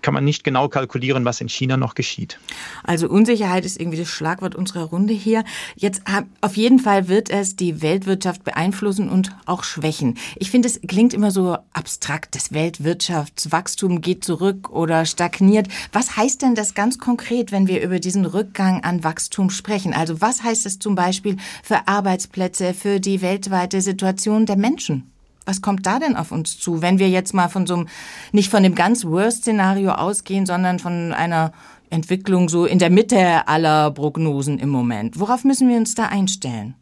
[0.00, 2.38] kann man nicht genau kalkulieren, was in China noch geschieht.
[2.84, 5.44] Also Unsicherheit ist irgendwie das Schlagwort unserer Runde hier.
[5.76, 6.02] Jetzt
[6.40, 10.18] auf jeden Fall wird es die Weltwirtschaft beeinflussen und auch schwächen.
[10.36, 12.34] Ich finde, es klingt immer so abstrakt.
[12.34, 15.68] Das Weltwirtschaftswachstum geht zurück oder stagniert.
[15.92, 19.94] Was heißt denn das ganz konkret, wenn wir über diesen Rückgang an Wachstum sprechen?
[19.94, 25.10] Also was heißt es zum Beispiel für Arbeitsplätze, für die weltweite Situation der Menschen?
[25.46, 27.88] Was kommt da denn auf uns zu, wenn wir jetzt mal von so einem,
[28.30, 31.52] nicht von dem ganz Worst-Szenario ausgehen, sondern von einer
[31.88, 35.18] Entwicklung so in der Mitte aller Prognosen im Moment?
[35.18, 36.74] Worauf müssen wir uns da einstellen?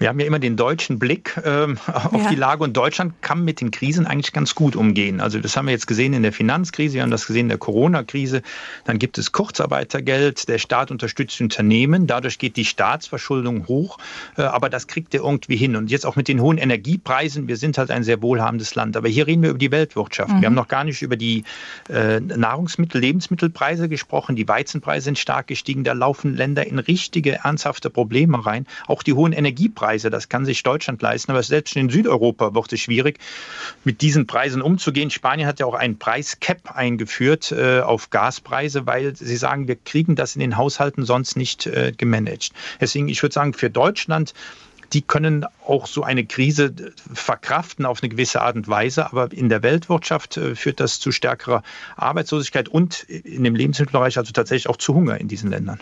[0.00, 2.30] Wir haben ja immer den deutschen Blick ähm, auf ja.
[2.30, 5.20] die Lage und Deutschland kann mit den Krisen eigentlich ganz gut umgehen.
[5.20, 7.58] Also das haben wir jetzt gesehen in der Finanzkrise, wir haben das gesehen in der
[7.58, 8.40] Corona-Krise.
[8.86, 13.98] Dann gibt es Kurzarbeitergeld, der Staat unterstützt Unternehmen, dadurch geht die Staatsverschuldung hoch,
[14.38, 15.76] äh, aber das kriegt er irgendwie hin.
[15.76, 19.08] Und jetzt auch mit den hohen Energiepreisen, wir sind halt ein sehr wohlhabendes Land, aber
[19.08, 20.32] hier reden wir über die Weltwirtschaft.
[20.32, 20.40] Mhm.
[20.40, 21.44] Wir haben noch gar nicht über die
[21.90, 27.90] äh, Nahrungsmittel, Lebensmittelpreise gesprochen, die Weizenpreise sind stark gestiegen, da laufen Länder in richtige, ernsthafte
[27.90, 28.66] Probleme rein.
[28.86, 30.08] Auch die hohen Energiepreise Preise.
[30.08, 33.18] Das kann sich Deutschland leisten, aber selbst in Südeuropa wird es schwierig,
[33.82, 35.10] mit diesen Preisen umzugehen.
[35.10, 40.14] Spanien hat ja auch einen Preiscap eingeführt äh, auf Gaspreise, weil sie sagen, wir kriegen
[40.14, 42.52] das in den Haushalten sonst nicht äh, gemanagt.
[42.80, 44.32] Deswegen, ich würde sagen, für Deutschland
[44.92, 46.74] die können auch so eine Krise
[47.14, 49.06] verkraften auf eine gewisse Art und Weise.
[49.06, 51.62] Aber in der Weltwirtschaft äh, führt das zu stärkerer
[51.96, 55.78] Arbeitslosigkeit und in dem Lebensmittelbereich also tatsächlich auch zu Hunger in diesen Ländern.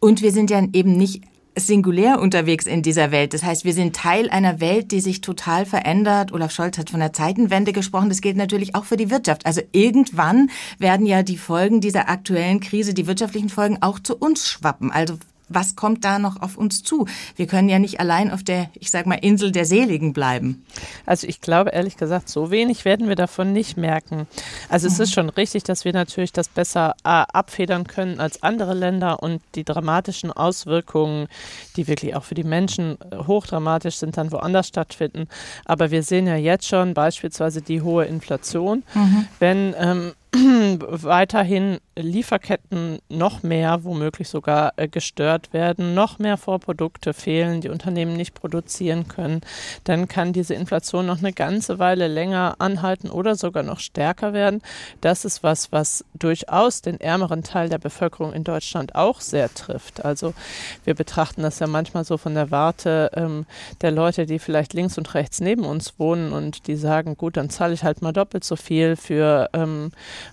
[0.00, 1.22] Und wir sind ja eben nicht
[1.56, 3.34] singulär unterwegs in dieser Welt.
[3.34, 6.32] Das heißt, wir sind Teil einer Welt, die sich total verändert.
[6.32, 8.08] Olaf Scholz hat von der Zeitenwende gesprochen.
[8.08, 9.46] Das gilt natürlich auch für die Wirtschaft.
[9.46, 14.48] Also irgendwann werden ja die Folgen dieser aktuellen Krise, die wirtschaftlichen Folgen auch zu uns
[14.48, 14.90] schwappen.
[14.90, 15.18] Also
[15.50, 17.06] was kommt da noch auf uns zu?
[17.36, 20.64] Wir können ja nicht allein auf der, ich sag mal, Insel der Seligen bleiben.
[21.04, 24.26] Also ich glaube ehrlich gesagt, so wenig werden wir davon nicht merken.
[24.68, 24.92] Also mhm.
[24.92, 29.22] es ist schon richtig, dass wir natürlich das besser äh, abfedern können als andere Länder
[29.22, 31.26] und die dramatischen Auswirkungen,
[31.76, 35.26] die wirklich auch für die Menschen äh, hochdramatisch sind, dann woanders stattfinden.
[35.64, 38.84] Aber wir sehen ja jetzt schon beispielsweise die hohe Inflation.
[38.94, 39.26] Mhm.
[39.40, 47.60] Wenn ähm, weiterhin Lieferketten noch mehr, womöglich sogar äh, gestört werden, noch mehr Vorprodukte fehlen,
[47.60, 49.40] die Unternehmen nicht produzieren können,
[49.84, 54.62] dann kann diese Inflation noch eine ganze Weile länger anhalten oder sogar noch stärker werden.
[55.00, 60.04] Das ist was, was durchaus den ärmeren Teil der Bevölkerung in Deutschland auch sehr trifft.
[60.04, 60.32] Also
[60.84, 63.46] wir betrachten das ja manchmal so von der Warte ähm,
[63.80, 67.50] der Leute, die vielleicht links und rechts neben uns wohnen und die sagen, gut, dann
[67.50, 69.90] zahle ich halt mal doppelt so viel für ähm,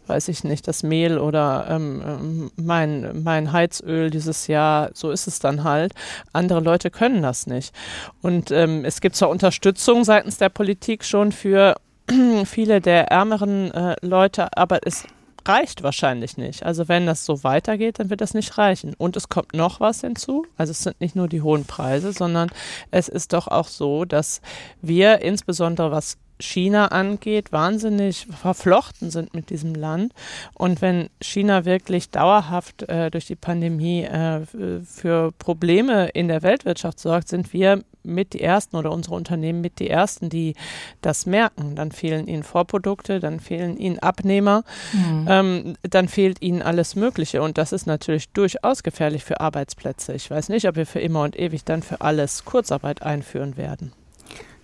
[0.07, 5.27] weiß ich nicht, das Mehl oder ähm, ähm, mein, mein Heizöl dieses Jahr, so ist
[5.27, 5.93] es dann halt.
[6.33, 7.73] Andere Leute können das nicht.
[8.21, 11.75] Und ähm, es gibt zwar Unterstützung seitens der Politik schon für
[12.45, 15.05] viele der ärmeren äh, Leute, aber es
[15.47, 16.63] reicht wahrscheinlich nicht.
[16.63, 18.93] Also wenn das so weitergeht, dann wird das nicht reichen.
[18.97, 20.45] Und es kommt noch was hinzu.
[20.57, 22.49] Also es sind nicht nur die hohen Preise, sondern
[22.91, 24.41] es ist doch auch so, dass
[24.81, 30.13] wir insbesondere was China angeht, wahnsinnig verflochten sind mit diesem Land.
[30.53, 34.41] Und wenn China wirklich dauerhaft äh, durch die Pandemie äh,
[34.85, 39.79] für Probleme in der Weltwirtschaft sorgt, sind wir mit die Ersten oder unsere Unternehmen mit
[39.79, 40.55] die Ersten, die
[41.01, 41.75] das merken.
[41.75, 45.25] Dann fehlen ihnen Vorprodukte, dann fehlen ihnen Abnehmer, mhm.
[45.29, 47.41] ähm, dann fehlt ihnen alles Mögliche.
[47.41, 50.13] Und das ist natürlich durchaus gefährlich für Arbeitsplätze.
[50.13, 53.91] Ich weiß nicht, ob wir für immer und ewig dann für alles Kurzarbeit einführen werden.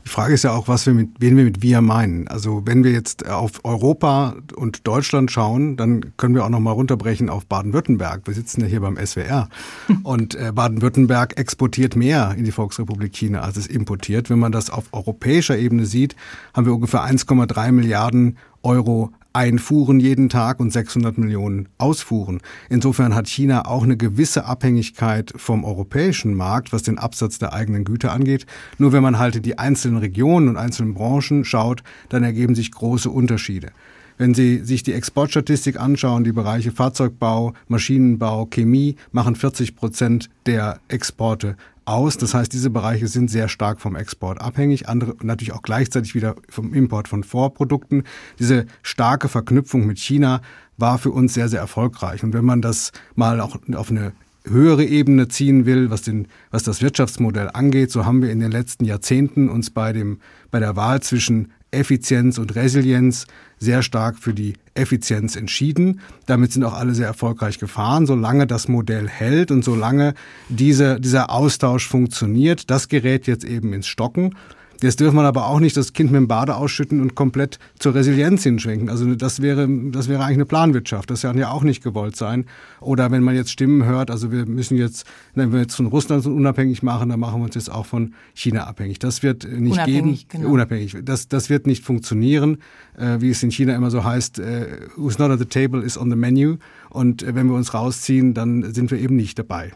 [0.05, 2.27] Die Frage ist ja auch, was wir mit, wen wir mit wir meinen.
[2.27, 6.71] Also wenn wir jetzt auf Europa und Deutschland schauen, dann können wir auch noch mal
[6.71, 8.21] runterbrechen auf Baden-Württemberg.
[8.25, 9.49] Wir sitzen ja hier beim SWR
[10.03, 14.29] und äh, Baden-Württemberg exportiert mehr in die Volksrepublik China, als es importiert.
[14.29, 16.15] Wenn man das auf europäischer Ebene sieht,
[16.53, 22.39] haben wir ungefähr 1,3 Milliarden Euro Einfuhren jeden Tag und 600 Millionen Ausfuhren.
[22.69, 27.83] Insofern hat China auch eine gewisse Abhängigkeit vom europäischen Markt, was den Absatz der eigenen
[27.83, 28.45] Güter angeht.
[28.77, 33.09] Nur wenn man halt die einzelnen Regionen und einzelnen Branchen schaut, dann ergeben sich große
[33.09, 33.71] Unterschiede.
[34.17, 40.79] Wenn Sie sich die Exportstatistik anschauen, die Bereiche Fahrzeugbau, Maschinenbau, Chemie machen 40 Prozent der
[40.87, 42.17] Exporte aus.
[42.17, 46.35] Das heißt, diese Bereiche sind sehr stark vom Export abhängig, andere natürlich auch gleichzeitig wieder
[46.49, 48.03] vom Import von Vorprodukten.
[48.39, 50.41] Diese starke Verknüpfung mit China
[50.77, 52.23] war für uns sehr, sehr erfolgreich.
[52.23, 54.13] Und wenn man das mal auch auf eine
[54.45, 58.51] höhere Ebene ziehen will, was, den, was das Wirtschaftsmodell angeht, so haben wir in den
[58.51, 60.19] letzten Jahrzehnten uns bei, dem,
[60.51, 63.25] bei der Wahl zwischen Effizienz und Resilienz
[63.63, 66.01] sehr stark für die Effizienz entschieden.
[66.25, 70.13] Damit sind auch alle sehr erfolgreich gefahren, solange das Modell hält und solange
[70.49, 72.69] diese, dieser Austausch funktioniert.
[72.69, 74.35] Das gerät jetzt eben ins Stocken.
[74.83, 77.95] Jetzt dürfen wir aber auch nicht das Kind mit dem Bade ausschütten und komplett zur
[77.95, 78.89] Resilienz hinschwenken.
[78.89, 81.09] Also das wäre, das wäre eigentlich eine Planwirtschaft.
[81.09, 82.47] Das kann ja auch nicht gewollt sein.
[82.81, 86.25] Oder wenn man jetzt Stimmen hört, also wir müssen jetzt, wenn wir jetzt von Russland
[86.25, 88.99] unabhängig machen, dann machen wir uns jetzt auch von China abhängig.
[88.99, 90.43] Das wird nicht unabhängig, geben.
[90.43, 90.53] Genau.
[90.53, 90.97] Unabhängig.
[91.03, 92.57] Das, das wird nicht funktionieren.
[92.97, 94.67] Äh, wie es in China immer so heißt, äh,
[94.97, 96.57] who's not at the table is on the menu.
[96.89, 99.71] Und äh, wenn wir uns rausziehen, dann sind wir eben nicht dabei.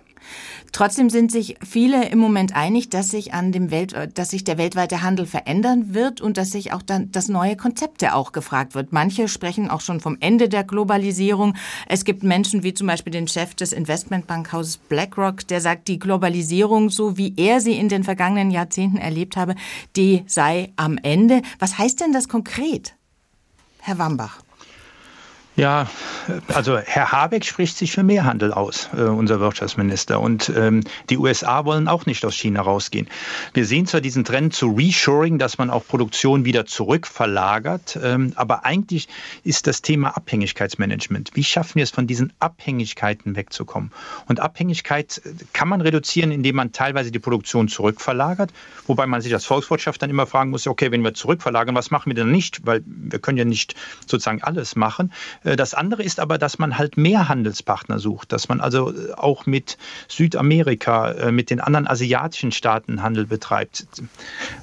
[0.71, 4.57] Trotzdem sind sich viele im Moment einig, dass sich an dem Welt, dass sich der
[4.57, 8.91] weltweite Handel verändern wird und dass sich auch dann das neue Konzepte auch gefragt wird.
[8.91, 11.55] Manche sprechen auch schon vom Ende der Globalisierung.
[11.87, 16.89] Es gibt Menschen wie zum Beispiel den Chef des Investmentbankhauses BlackRock, der sagt, die Globalisierung,
[16.89, 19.55] so wie er sie in den vergangenen Jahrzehnten erlebt habe,
[19.95, 21.41] die sei am Ende.
[21.59, 22.95] Was heißt denn das konkret?
[23.79, 24.46] Herr Wambach.
[25.57, 25.89] Ja,
[26.53, 30.21] also Herr Habeck spricht sich für mehr Handel aus, äh, unser Wirtschaftsminister.
[30.21, 33.07] Und ähm, die USA wollen auch nicht aus China rausgehen.
[33.55, 38.65] Wir sehen zwar diesen Trend zu Reshoring, dass man auch Produktion wieder zurückverlagert, ähm, aber
[38.65, 39.07] eigentlich
[39.43, 41.31] ist das Thema Abhängigkeitsmanagement.
[41.33, 43.91] Wie schaffen wir es, von diesen Abhängigkeiten wegzukommen?
[44.27, 48.53] Und Abhängigkeit äh, kann man reduzieren, indem man teilweise die Produktion zurückverlagert,
[48.85, 52.11] wobei man sich als Volkswirtschaft dann immer fragen muss, okay, wenn wir zurückverlagern, was machen
[52.11, 52.63] wir denn nicht?
[52.67, 53.73] Weil wir können ja nicht
[54.05, 55.11] sozusagen alles machen.
[55.47, 59.13] Äh, das andere ist aber, dass man halt mehr Handelspartner sucht, dass man also äh,
[59.13, 63.87] auch mit Südamerika, äh, mit den anderen asiatischen Staaten Handel betreibt.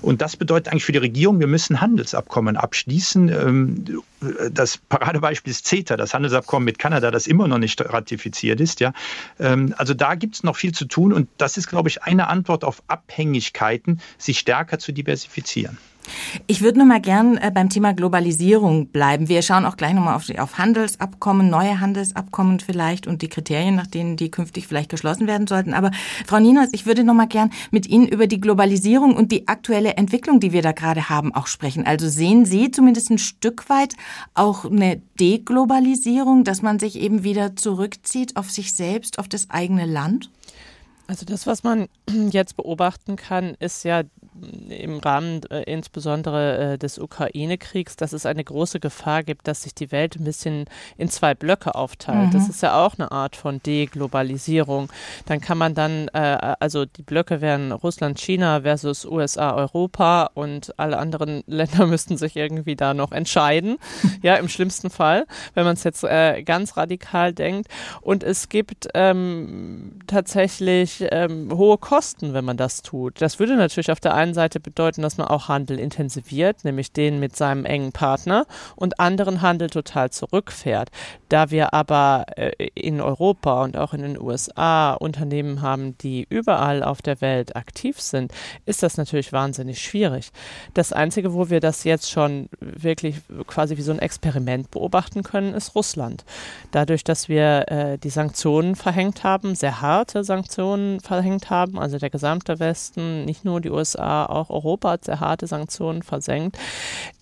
[0.03, 3.29] Und das bedeutet eigentlich für die Regierung, wir müssen Handelsabkommen abschließen.
[3.29, 4.03] Ähm,
[4.51, 8.81] das Paradebeispiel ist CETA, das Handelsabkommen mit Kanada, das immer noch nicht ratifiziert ist.
[8.81, 8.93] Ja.
[9.39, 12.29] Ähm, also da gibt es noch viel zu tun und das ist, glaube ich, eine
[12.29, 15.79] Antwort auf Abhängigkeiten, sich stärker zu diversifizieren.
[16.47, 19.29] Ich würde noch mal gern äh, beim Thema Globalisierung bleiben.
[19.29, 23.75] Wir schauen auch gleich noch mal auf, auf Handelsabkommen, neue Handelsabkommen vielleicht und die Kriterien,
[23.75, 25.75] nach denen die künftig vielleicht geschlossen werden sollten.
[25.75, 25.91] Aber
[26.27, 29.97] Frau Ninas, ich würde noch mal gern mit Ihnen über die Globalisierung und die aktuelle
[29.97, 31.87] Entwicklung, die wir da gerade haben, auch sprechen.
[31.87, 33.95] Also sehen Sie zumindest ein Stück weit
[34.35, 39.87] auch eine Deglobalisierung, dass man sich eben wieder zurückzieht auf sich selbst, auf das eigene
[39.87, 40.31] Land?
[41.07, 41.89] Also das, was man
[42.31, 44.03] jetzt beobachten kann, ist ja
[44.69, 49.75] im Rahmen äh, insbesondere äh, des Ukraine-Kriegs, dass es eine große Gefahr gibt, dass sich
[49.75, 52.29] die Welt ein bisschen in zwei Blöcke aufteilt.
[52.29, 52.31] Mhm.
[52.33, 54.89] Das ist ja auch eine Art von Deglobalisierung.
[55.27, 60.79] Dann kann man dann, äh, also die Blöcke wären Russland, China versus USA, Europa und
[60.79, 63.79] alle anderen Länder müssten sich irgendwie da noch entscheiden.
[64.23, 67.69] ja, im schlimmsten Fall, wenn man es jetzt äh, ganz radikal denkt.
[68.01, 73.21] Und es gibt ähm, tatsächlich ähm, hohe Kosten, wenn man das tut.
[73.21, 76.93] Das würde natürlich auf der einen einen Seite bedeuten, dass man auch Handel intensiviert, nämlich
[76.93, 80.91] den mit seinem engen Partner und anderen Handel total zurückfährt.
[81.29, 86.83] Da wir aber äh, in Europa und auch in den USA Unternehmen haben, die überall
[86.83, 88.33] auf der Welt aktiv sind,
[88.67, 90.31] ist das natürlich wahnsinnig schwierig.
[90.75, 93.17] Das Einzige, wo wir das jetzt schon wirklich
[93.47, 96.25] quasi wie so ein Experiment beobachten können, ist Russland.
[96.73, 102.11] Dadurch, dass wir äh, die Sanktionen verhängt haben, sehr harte Sanktionen verhängt haben, also der
[102.11, 106.57] gesamte Westen, nicht nur die USA, auch Europa hat sehr harte Sanktionen versenkt,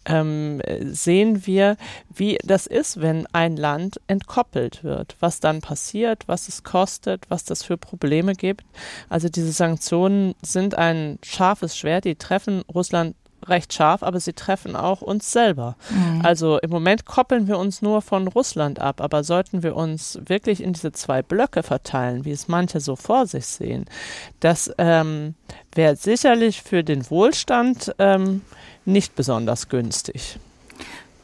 [0.04, 1.76] ähm, sehen wir,
[2.12, 7.44] wie das ist, wenn ein Land entkoppelt wird, was dann passiert, was es kostet, was
[7.44, 8.64] das für Probleme gibt.
[9.08, 13.14] Also diese Sanktionen sind ein scharfes Schwert, die treffen Russland
[13.48, 15.76] recht scharf, aber sie treffen auch uns selber.
[15.90, 16.20] Mhm.
[16.24, 20.62] Also im Moment koppeln wir uns nur von Russland ab, aber sollten wir uns wirklich
[20.62, 23.86] in diese zwei Blöcke verteilen, wie es manche so vor sich sehen,
[24.40, 25.34] das ähm,
[25.74, 28.42] wäre sicherlich für den Wohlstand ähm,
[28.84, 30.38] nicht besonders günstig.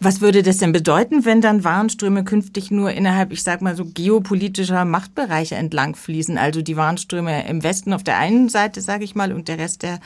[0.01, 3.85] Was würde das denn bedeuten, wenn dann Warenströme künftig nur innerhalb, ich sag mal so,
[3.85, 6.39] geopolitischer Machtbereiche entlang fließen?
[6.39, 9.83] Also die Warenströme im Westen auf der einen Seite, sage ich mal, und der Rest
[9.83, 9.99] der,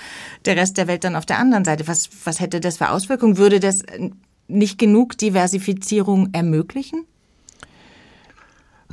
[0.47, 1.87] der Rest der Welt dann auf der anderen Seite.
[1.89, 3.37] Was, was hätte das für Auswirkungen?
[3.37, 3.83] Würde das
[4.49, 7.05] nicht genug Diversifizierung ermöglichen?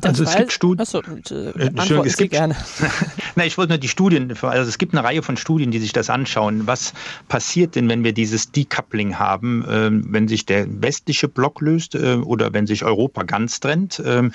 [0.04, 0.82] Also es gibt Studien.
[0.82, 2.56] Achso, äh, es gibt, gerne.
[3.36, 5.94] Na, ich wollte nur die Studien, also es gibt eine Reihe von Studien, die sich
[5.94, 6.68] das anschauen.
[6.68, 6.94] Was
[7.28, 12.16] passiert denn, wenn wir dieses Decoupling haben, äh, wenn sich der westliche Block löst äh,
[12.16, 14.02] oder wenn sich Europa ganz trennt?
[14.06, 14.32] Ähm,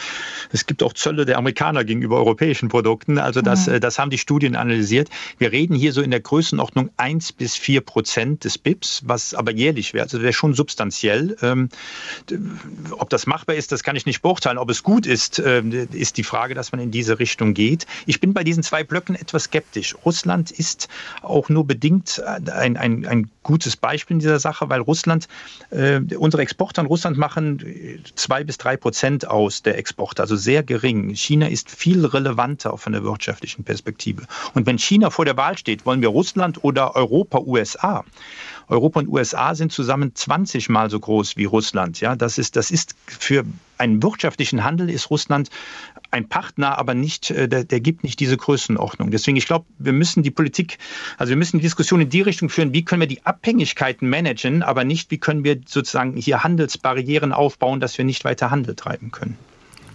[0.52, 3.18] es gibt auch Zölle der Amerikaner gegenüber europäischen Produkten.
[3.18, 3.80] Also das, mhm.
[3.80, 5.08] das haben die Studien analysiert.
[5.38, 9.52] Wir reden hier so in der Größenordnung 1 bis 4 Prozent des BIPs, was aber
[9.52, 10.04] jährlich wäre.
[10.04, 11.36] Also wäre schon substanziell.
[11.42, 11.68] Ähm,
[12.90, 14.58] ob das machbar ist, das kann ich nicht beurteilen.
[14.58, 17.86] Ob es gut ist, äh, ist die Frage, dass man in diese Richtung geht.
[18.06, 19.94] Ich bin bei diesen zwei Blöcken etwas skeptisch.
[20.04, 20.88] Russland ist
[21.22, 25.28] auch nur bedingt ein, ein, ein gutes Beispiel in dieser Sache, weil Russland,
[25.70, 30.64] äh, unsere Exporte an Russland machen zwei bis drei Prozent aus der Exporte, also sehr
[30.64, 31.14] gering.
[31.14, 34.22] China ist viel relevanter von der wirtschaftlichen Perspektive.
[34.54, 38.04] Und wenn China vor der Wahl steht, wollen wir Russland oder Europa, USA,
[38.68, 42.00] Europa und USA sind zusammen 20 Mal so groß wie Russland.
[42.00, 43.44] Ja, das ist, das ist für
[43.78, 45.50] einen wirtschaftlichen Handel ist Russland
[46.14, 49.10] ein Partner, aber nicht, äh, der, der gibt nicht diese Größenordnung.
[49.10, 50.78] Deswegen, ich glaube, wir müssen die Politik,
[51.18, 54.62] also wir müssen die Diskussion in die Richtung führen, wie können wir die Abhängigkeiten managen,
[54.62, 59.10] aber nicht, wie können wir sozusagen hier Handelsbarrieren aufbauen, dass wir nicht weiter Handel treiben
[59.10, 59.36] können.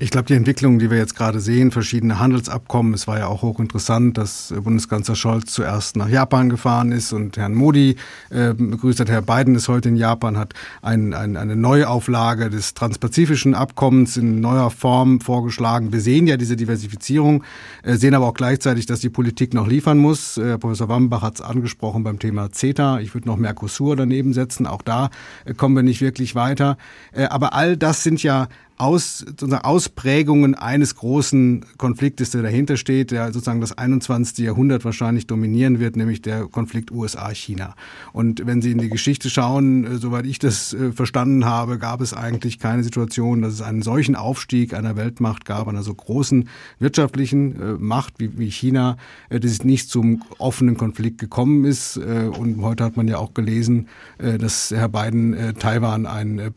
[0.01, 3.41] Ich glaube, die Entwicklungen, die wir jetzt gerade sehen, verschiedene Handelsabkommen, es war ja auch
[3.41, 7.97] hochinteressant, dass Bundeskanzler Scholz zuerst nach Japan gefahren ist und Herrn Modi
[8.29, 9.09] äh, begrüßt hat.
[9.09, 14.39] Herr Biden ist heute in Japan, hat ein, ein, eine Neuauflage des transpazifischen Abkommens in
[14.39, 15.91] neuer Form vorgeschlagen.
[15.91, 17.43] Wir sehen ja diese Diversifizierung,
[17.83, 20.37] äh, sehen aber auch gleichzeitig, dass die Politik noch liefern muss.
[20.37, 23.01] Äh, Professor Wambach hat es angesprochen beim Thema CETA.
[23.01, 24.65] Ich würde noch Mercosur daneben setzen.
[24.65, 25.09] Auch da
[25.43, 26.77] äh, kommen wir nicht wirklich weiter.
[27.11, 28.47] Äh, aber all das sind ja
[28.79, 34.37] aus, sozusagen Ausprägungen eines großen Konfliktes, der dahinter steht, der sozusagen das 21.
[34.37, 37.75] Jahrhundert wahrscheinlich dominieren wird, nämlich der Konflikt USA-China.
[38.13, 41.99] Und wenn Sie in die Geschichte schauen, äh, soweit ich das äh, verstanden habe, gab
[41.99, 46.47] es eigentlich keine Situation, dass es einen solchen Aufstieg einer Weltmacht gab, einer so großen
[46.79, 48.95] wirtschaftlichen äh, Macht wie, China,
[49.29, 51.97] dass es nicht zum offenen Konflikt gekommen ist.
[51.97, 53.87] Und heute hat man ja auch gelesen,
[54.17, 56.51] dass Herr Biden Taiwan ein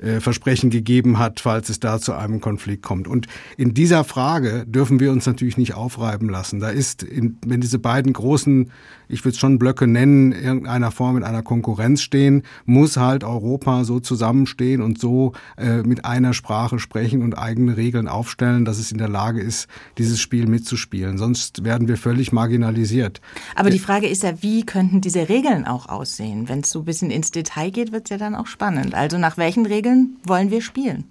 [0.00, 3.06] Beistandsversprechen ähm, gegeben hat, falls es da zu einem Konflikt kommt.
[3.06, 6.60] Und in dieser Frage dürfen wir uns natürlich nicht aufreiben lassen.
[6.60, 8.70] Da ist, in, wenn diese beiden großen,
[9.10, 13.24] ich würde es schon Blöcke nennen, in irgendeiner Form in einer Konkurrenz stehen, muss halt
[13.24, 18.78] Europa so zusammenstehen und so äh, mit einer Sprache sprechen und eigene Regeln aufstellen, dass
[18.78, 19.68] es in der Lage ist,
[19.98, 21.18] dieses Spiel mitzuspielen.
[21.18, 23.20] Sonst werden wir völlig marginalisiert.
[23.54, 26.48] Aber die Frage ist ja, wie könnten diese Regeln auch aussehen?
[26.48, 28.94] Wenn es so ein bisschen ins Detail geht, wird es ja dann auch spannend.
[28.94, 31.04] Also nach welchen Regeln wollen wir spielen?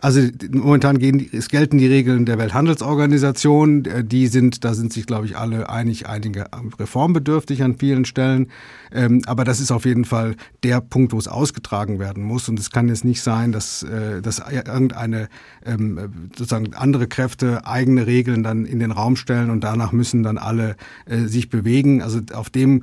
[0.00, 3.84] Also momentan gehen, es gelten die Regeln der Welthandelsorganisation.
[4.04, 6.46] Die sind, da sind sich, glaube ich, alle einig, einige
[6.78, 8.48] reformbedürftig an vielen Stellen.
[8.92, 12.48] Ähm, aber das ist auf jeden Fall der Punkt, wo es ausgetragen werden muss.
[12.48, 15.28] Und es kann jetzt nicht sein, dass, äh, dass irgendeine
[15.66, 20.38] ähm, sozusagen andere Kräfte eigene Regeln dann in den Raum stellen und danach müssen dann
[20.38, 22.02] alle äh, sich bewegen.
[22.02, 22.82] Also auf dem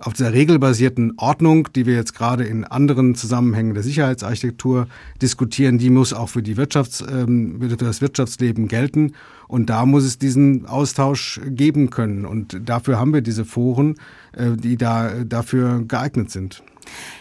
[0.00, 4.88] auf dieser regelbasierten Ordnung, die wir jetzt gerade in anderen Zusammenhängen der Sicherheitsarchitektur
[5.22, 9.12] diskutieren, die muss auch für, die Wirtschafts-, ähm, für das Wirtschaftsleben gelten.
[9.46, 12.24] Und da muss es diesen Austausch geben können.
[12.24, 13.96] Und dafür haben wir diese Foren,
[14.32, 16.62] äh, die da dafür geeignet sind.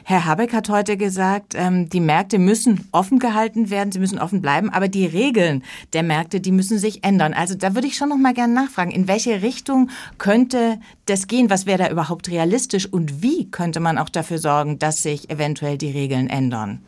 [0.04, 4.42] Herr Habeck hat heute gesagt, ähm, die Märkte müssen offen gehalten werden, sie müssen offen
[4.42, 7.34] bleiben, aber die Regeln der Märkte, die müssen sich ändern.
[7.34, 11.50] Also da würde ich schon noch mal gerne nachfragen, in welche Richtung könnte das gehen?
[11.50, 15.78] Was wäre da überhaupt realistisch und wie könnte man auch dafür sorgen, dass sich eventuell
[15.78, 16.80] die Regeln ändern?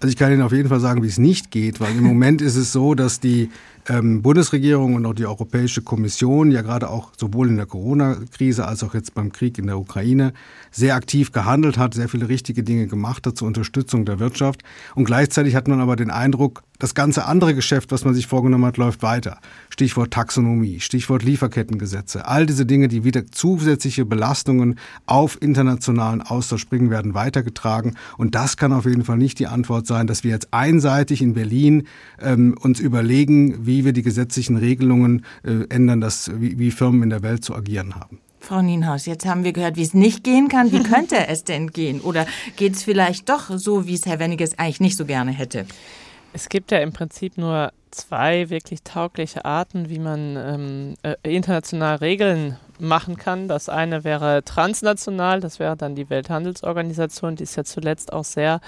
[0.00, 2.42] Also ich kann Ihnen auf jeden Fall sagen, wie es nicht geht, weil im Moment
[2.42, 3.48] ist es so, dass die
[3.88, 8.82] ähm, Bundesregierung und auch die Europäische Kommission ja gerade auch sowohl in der Corona-Krise als
[8.82, 10.32] auch jetzt beim Krieg in der Ukraine
[10.70, 14.62] sehr aktiv gehandelt hat, sehr viele richtige Dinge gemacht hat zur Unterstützung der Wirtschaft.
[14.94, 18.64] Und gleichzeitig hat man aber den Eindruck, das ganze andere Geschäft, was man sich vorgenommen
[18.64, 19.38] hat, läuft weiter.
[19.70, 22.26] Stichwort Taxonomie, Stichwort Lieferkettengesetze.
[22.26, 27.96] All diese Dinge, die wieder zusätzliche Belastungen auf internationalen Austausch bringen, werden weitergetragen.
[28.18, 31.34] Und das kann auf jeden Fall nicht die Antwort sein, dass wir jetzt einseitig in
[31.34, 31.86] Berlin
[32.20, 37.08] ähm, uns überlegen, wie wir die gesetzlichen Regelungen äh, ändern, dass, wie, wie Firmen in
[37.10, 38.20] der Welt zu agieren haben.
[38.44, 40.70] Frau Nienhaus, jetzt haben wir gehört, wie es nicht gehen kann.
[40.70, 42.02] Wie könnte es denn gehen?
[42.02, 45.64] Oder geht es vielleicht doch so, wie es Herr Wenniges eigentlich nicht so gerne hätte?
[46.34, 51.96] Es gibt ja im Prinzip nur zwei wirklich taugliche Arten, wie man ähm, äh, international
[51.96, 53.48] Regeln machen kann.
[53.48, 58.60] Das eine wäre transnational, das wäre dann die Welthandelsorganisation, die ist ja zuletzt auch sehr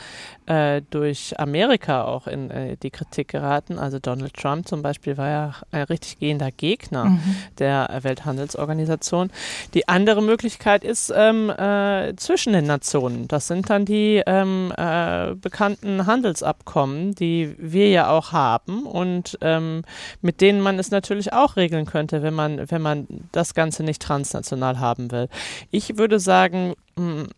[0.47, 3.79] äh, durch Amerika auch in äh, die Kritik geraten.
[3.79, 7.37] Also Donald Trump zum Beispiel war ja ein richtig gehender Gegner mhm.
[7.59, 9.31] der Welthandelsorganisation.
[9.75, 13.29] Die andere Möglichkeit ist ähm, äh, zwischen den Nationen.
[13.29, 19.83] Das sind dann die ähm, äh, bekannten Handelsabkommen, die wir ja auch haben und ähm,
[20.21, 23.96] mit denen man es natürlich auch regeln könnte, wenn man, wenn man das Ganze nicht
[23.99, 25.29] transnational haben will.
[25.71, 27.29] Ich würde sagen, hm,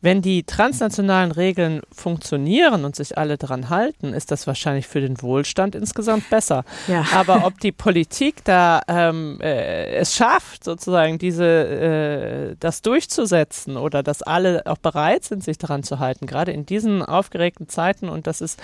[0.00, 5.20] Wenn die transnationalen Regeln funktionieren und sich alle daran halten, ist das wahrscheinlich für den
[5.22, 6.64] Wohlstand insgesamt besser.
[6.86, 7.04] Ja.
[7.14, 14.02] Aber ob die Politik da ähm, äh, es schafft, sozusagen diese äh, das durchzusetzen oder
[14.02, 18.26] dass alle auch bereit sind, sich daran zu halten, gerade in diesen aufgeregten Zeiten und
[18.26, 18.60] das ist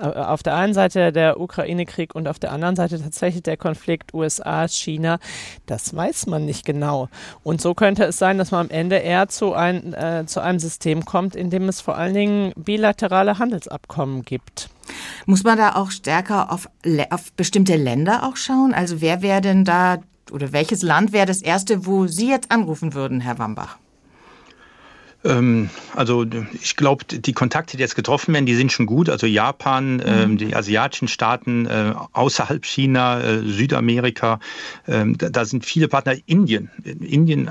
[0.00, 4.14] äh, auf der einen Seite der Ukraine-Krieg und auf der anderen Seite tatsächlich der Konflikt
[4.14, 5.18] USA-China,
[5.66, 7.08] das weiß man nicht genau.
[7.42, 10.58] Und so könnte es sein, dass man am Ende eher zu, ein, äh, zu einem
[10.58, 14.70] System kommt, in dem es vor allen Dingen bilaterale Handelsabkommen gibt.
[15.26, 16.68] Muss man da auch stärker auf,
[17.10, 18.72] auf bestimmte Länder auch schauen?
[18.72, 19.98] Also wer wäre denn da
[20.30, 23.78] oder welches Land wäre das erste, wo Sie jetzt anrufen würden, Herr Wambach?
[25.24, 26.24] Ähm, also
[26.62, 29.08] ich glaube, die Kontakte, die jetzt getroffen werden, die sind schon gut.
[29.08, 30.38] Also Japan, ähm, mhm.
[30.38, 34.40] die asiatischen Staaten äh, außerhalb China, äh, Südamerika,
[34.86, 36.14] ähm, da, sind viele Partner.
[36.26, 37.48] Indien, Indien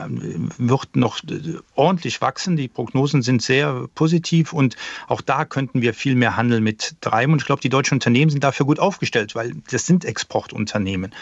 [0.57, 2.55] wird noch äh, ordentlich wachsen.
[2.55, 4.75] Die Prognosen sind sehr positiv und
[5.07, 7.33] auch da könnten wir viel mehr Handel mit treiben.
[7.33, 11.13] Und ich glaube, die deutschen Unternehmen sind dafür gut aufgestellt, weil das sind Exportunternehmen,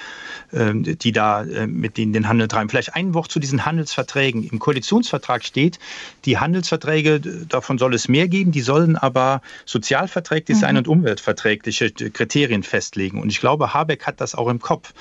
[0.51, 2.69] die da mit denen den Handel treiben.
[2.69, 4.43] Vielleicht ein Wort zu diesen Handelsverträgen.
[4.43, 5.79] Im Koalitionsvertrag steht,
[6.25, 10.79] die Handelsverträge, davon soll es mehr geben, die sollen aber sozialverträglich sein mhm.
[10.79, 13.21] und umweltverträgliche Kriterien festlegen.
[13.21, 14.93] Und ich glaube, Habeck hat das auch im Kopf.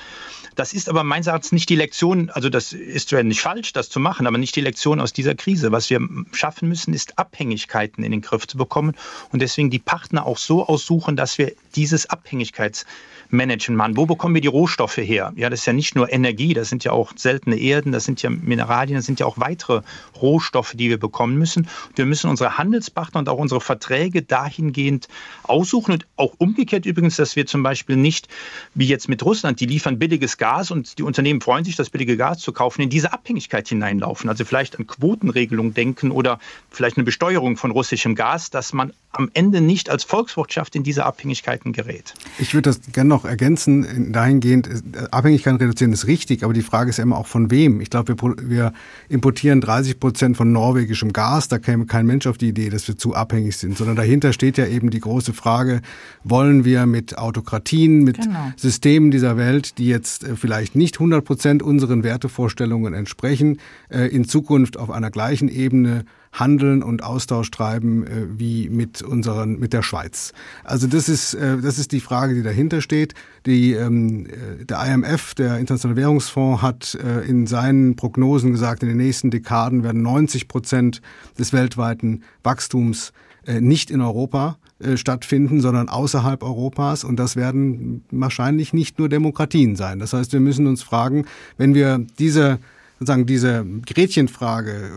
[0.55, 3.89] Das ist aber meines Erachtens nicht die Lektion, also das ist zwar nicht falsch, das
[3.89, 5.71] zu machen, aber nicht die Lektion aus dieser Krise.
[5.71, 5.99] Was wir
[6.31, 8.95] schaffen müssen, ist Abhängigkeiten in den Griff zu bekommen
[9.31, 12.85] und deswegen die Partner auch so aussuchen, dass wir dieses Abhängigkeits
[13.33, 13.97] managen man?
[13.97, 15.33] Wo bekommen wir die Rohstoffe her?
[15.35, 18.21] Ja, das ist ja nicht nur Energie, das sind ja auch seltene Erden, das sind
[18.21, 19.81] ja Mineralien, das sind ja auch weitere
[20.21, 21.67] Rohstoffe, die wir bekommen müssen.
[21.95, 25.07] Wir müssen unsere Handelspartner und auch unsere Verträge dahingehend
[25.43, 28.27] aussuchen und auch umgekehrt übrigens, dass wir zum Beispiel nicht,
[28.75, 32.17] wie jetzt mit Russland, die liefern billiges Gas und die Unternehmen freuen sich, das billige
[32.17, 34.29] Gas zu kaufen, in diese Abhängigkeit hineinlaufen.
[34.29, 36.37] Also vielleicht an Quotenregelung denken oder
[36.69, 41.05] vielleicht eine Besteuerung von russischem Gas, dass man am Ende nicht als Volkswirtschaft in diese
[41.05, 42.15] Abhängigkeiten gerät.
[42.39, 44.71] Ich würde das gerne noch ergänzen, dahingehend, äh,
[45.11, 47.79] Abhängigkeiten reduzieren ist richtig, aber die Frage ist ja immer auch von wem.
[47.79, 48.73] Ich glaube, wir, wir
[49.07, 52.97] importieren 30 Prozent von norwegischem Gas, da käme kein Mensch auf die Idee, dass wir
[52.97, 55.81] zu abhängig sind, sondern dahinter steht ja eben die große Frage,
[56.23, 58.51] wollen wir mit Autokratien, mit genau.
[58.57, 63.59] Systemen dieser Welt, die jetzt äh, vielleicht nicht 100 Prozent unseren Wertevorstellungen entsprechen,
[63.89, 69.59] äh, in Zukunft auf einer gleichen Ebene handeln und Austausch treiben äh, wie mit unseren
[69.59, 70.33] mit der Schweiz.
[70.63, 73.13] Also das ist äh, das ist die Frage, die dahinter steht.
[73.45, 78.97] Die ähm, äh, der IMF, der Internationale Währungsfonds, hat in seinen Prognosen gesagt, in den
[78.97, 81.01] nächsten Dekaden werden 90 Prozent
[81.37, 83.13] des weltweiten Wachstums
[83.59, 87.03] nicht in Europa äh, stattfinden, sondern außerhalb Europas.
[87.03, 89.99] Und das werden wahrscheinlich nicht nur Demokratien sein.
[89.99, 91.25] Das heißt, wir müssen uns fragen,
[91.57, 92.59] wenn wir diese
[93.03, 94.91] sozusagen diese Gretchenfrage,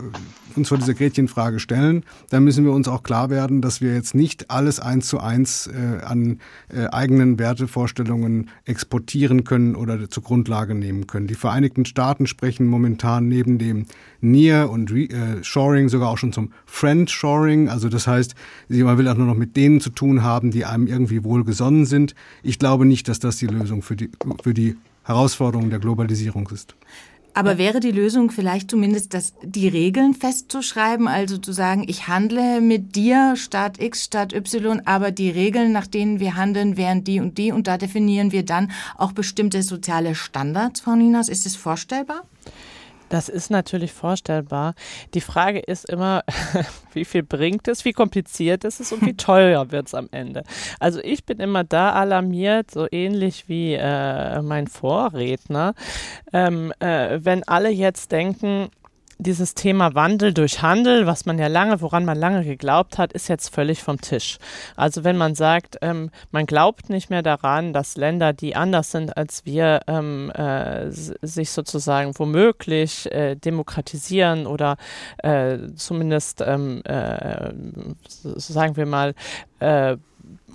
[0.55, 4.15] uns vor dieser Gretchenfrage stellen, dann müssen wir uns auch klar werden, dass wir jetzt
[4.15, 6.39] nicht alles eins zu eins äh, an
[6.73, 11.27] äh, eigenen Wertevorstellungen exportieren können oder zur Grundlage nehmen können.
[11.27, 13.85] Die Vereinigten Staaten sprechen momentan neben dem
[14.21, 17.67] Near und Re äh, Shoring sogar auch schon zum Friend Shoring.
[17.67, 18.35] Also das heißt,
[18.69, 22.15] man will auch nur noch mit denen zu tun haben, die einem irgendwie wohlgesonnen sind.
[22.41, 24.09] Ich glaube nicht, dass das die Lösung für die,
[24.41, 26.75] für die Herausforderungen der Globalisierung ist.
[27.37, 27.57] Aber ja.
[27.59, 32.95] wäre die Lösung vielleicht zumindest, dass die Regeln festzuschreiben, also zu sagen, ich handle mit
[32.95, 37.37] dir statt X statt Y, aber die Regeln, nach denen wir handeln, wären die und
[37.37, 41.29] die und da definieren wir dann auch bestimmte soziale Standards, Frau Ninas.
[41.29, 42.23] Ist es vorstellbar?
[43.09, 44.73] Das ist natürlich vorstellbar.
[45.13, 46.23] Die Frage ist immer,
[46.93, 50.43] wie viel bringt es, wie kompliziert ist es und wie teuer wird es am Ende.
[50.79, 55.73] Also ich bin immer da alarmiert, so ähnlich wie äh, mein Vorredner,
[56.33, 58.69] ähm, äh, wenn alle jetzt denken,
[59.19, 63.27] dieses Thema Wandel durch Handel, was man ja lange, woran man lange geglaubt hat, ist
[63.27, 64.37] jetzt völlig vom Tisch.
[64.75, 69.17] Also wenn man sagt, ähm, man glaubt nicht mehr daran, dass Länder, die anders sind
[69.17, 74.77] als wir, ähm, äh, sich sozusagen womöglich äh, demokratisieren oder
[75.17, 77.51] äh, zumindest, ähm, äh,
[78.21, 79.13] sagen wir mal,
[79.59, 79.97] äh,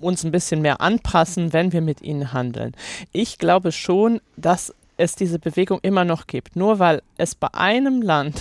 [0.01, 2.73] uns ein bisschen mehr anpassen, wenn wir mit ihnen handeln.
[3.13, 6.57] Ich glaube schon, dass es diese Bewegung immer noch gibt.
[6.57, 8.41] Nur weil es bei einem Land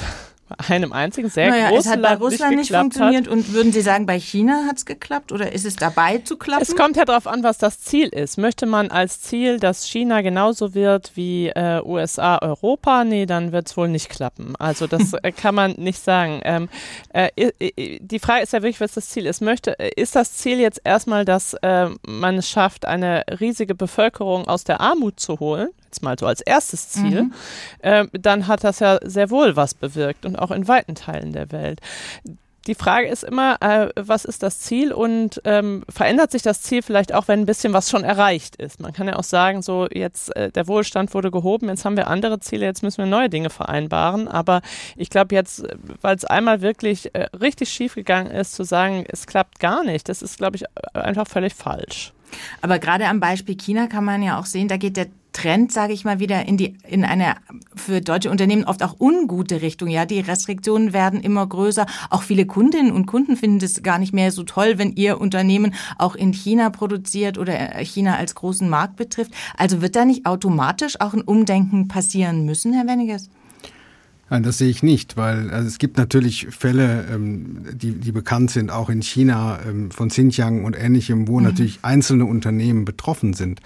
[0.70, 3.34] einem einzigen sehr naja, großen es hat bei Russland nicht, nicht funktioniert hat.
[3.34, 6.64] und würden Sie sagen, bei China hat es geklappt oder ist es dabei zu klappen?
[6.64, 8.38] Es kommt ja darauf an, was das Ziel ist.
[8.38, 13.04] Möchte man als Ziel, dass China genauso wird wie äh, USA, Europa?
[13.04, 14.56] Nee, dann wird es wohl nicht klappen.
[14.58, 16.42] Also das äh, kann man nicht sagen.
[16.44, 16.70] Ähm,
[17.14, 17.52] äh,
[18.00, 19.42] die Frage ist ja wirklich, was das Ziel ist.
[19.42, 24.48] Möchte, äh, ist das Ziel jetzt erstmal, dass äh, man es schafft, eine riesige Bevölkerung
[24.48, 25.70] aus der Armut zu holen?
[25.92, 27.24] Jetzt mal so als erstes Ziel.
[27.24, 27.34] Mhm.
[27.84, 31.52] Ähm, dann hat das ja sehr wohl was bewirkt und auch in weiten Teilen der
[31.52, 31.82] Welt.
[32.68, 36.82] die Frage ist immer, äh, was ist das Ziel und ähm, verändert sich das Ziel
[36.82, 38.80] vielleicht auch, wenn ein bisschen was schon erreicht ist?
[38.80, 42.08] Man kann ja auch sagen, so jetzt äh, der Wohlstand wurde gehoben, jetzt haben wir
[42.08, 44.30] andere Ziele, jetzt müssen wir neue Dinge vereinbaren.
[44.30, 44.62] Aber
[44.96, 45.66] ich glaube jetzt,
[46.02, 50.08] weil es einmal wirklich äh, richtig schief gegangen ist, zu sagen, es klappt gar nicht,
[50.08, 50.64] das ist, glaube ich,
[50.94, 52.14] einfach völlig falsch.
[52.62, 55.94] Aber gerade am Beispiel China kann man ja auch sehen, da geht der Trend, sage
[55.94, 57.36] ich mal, wieder in die in eine
[57.74, 59.88] für deutsche Unternehmen oft auch ungute Richtung.
[59.88, 61.86] Ja, die Restriktionen werden immer größer.
[62.10, 65.74] Auch viele Kundinnen und Kunden finden es gar nicht mehr so toll, wenn ihr Unternehmen
[65.98, 67.54] auch in China produziert oder
[67.84, 69.32] China als großen Markt betrifft.
[69.58, 73.30] Also wird da nicht automatisch auch ein Umdenken passieren müssen, Herr Weniges?
[74.32, 78.50] Nein, das sehe ich nicht, weil also es gibt natürlich Fälle, ähm, die, die bekannt
[78.50, 81.48] sind, auch in China ähm, von Xinjiang und ähnlichem, wo mhm.
[81.48, 83.60] natürlich einzelne Unternehmen betroffen sind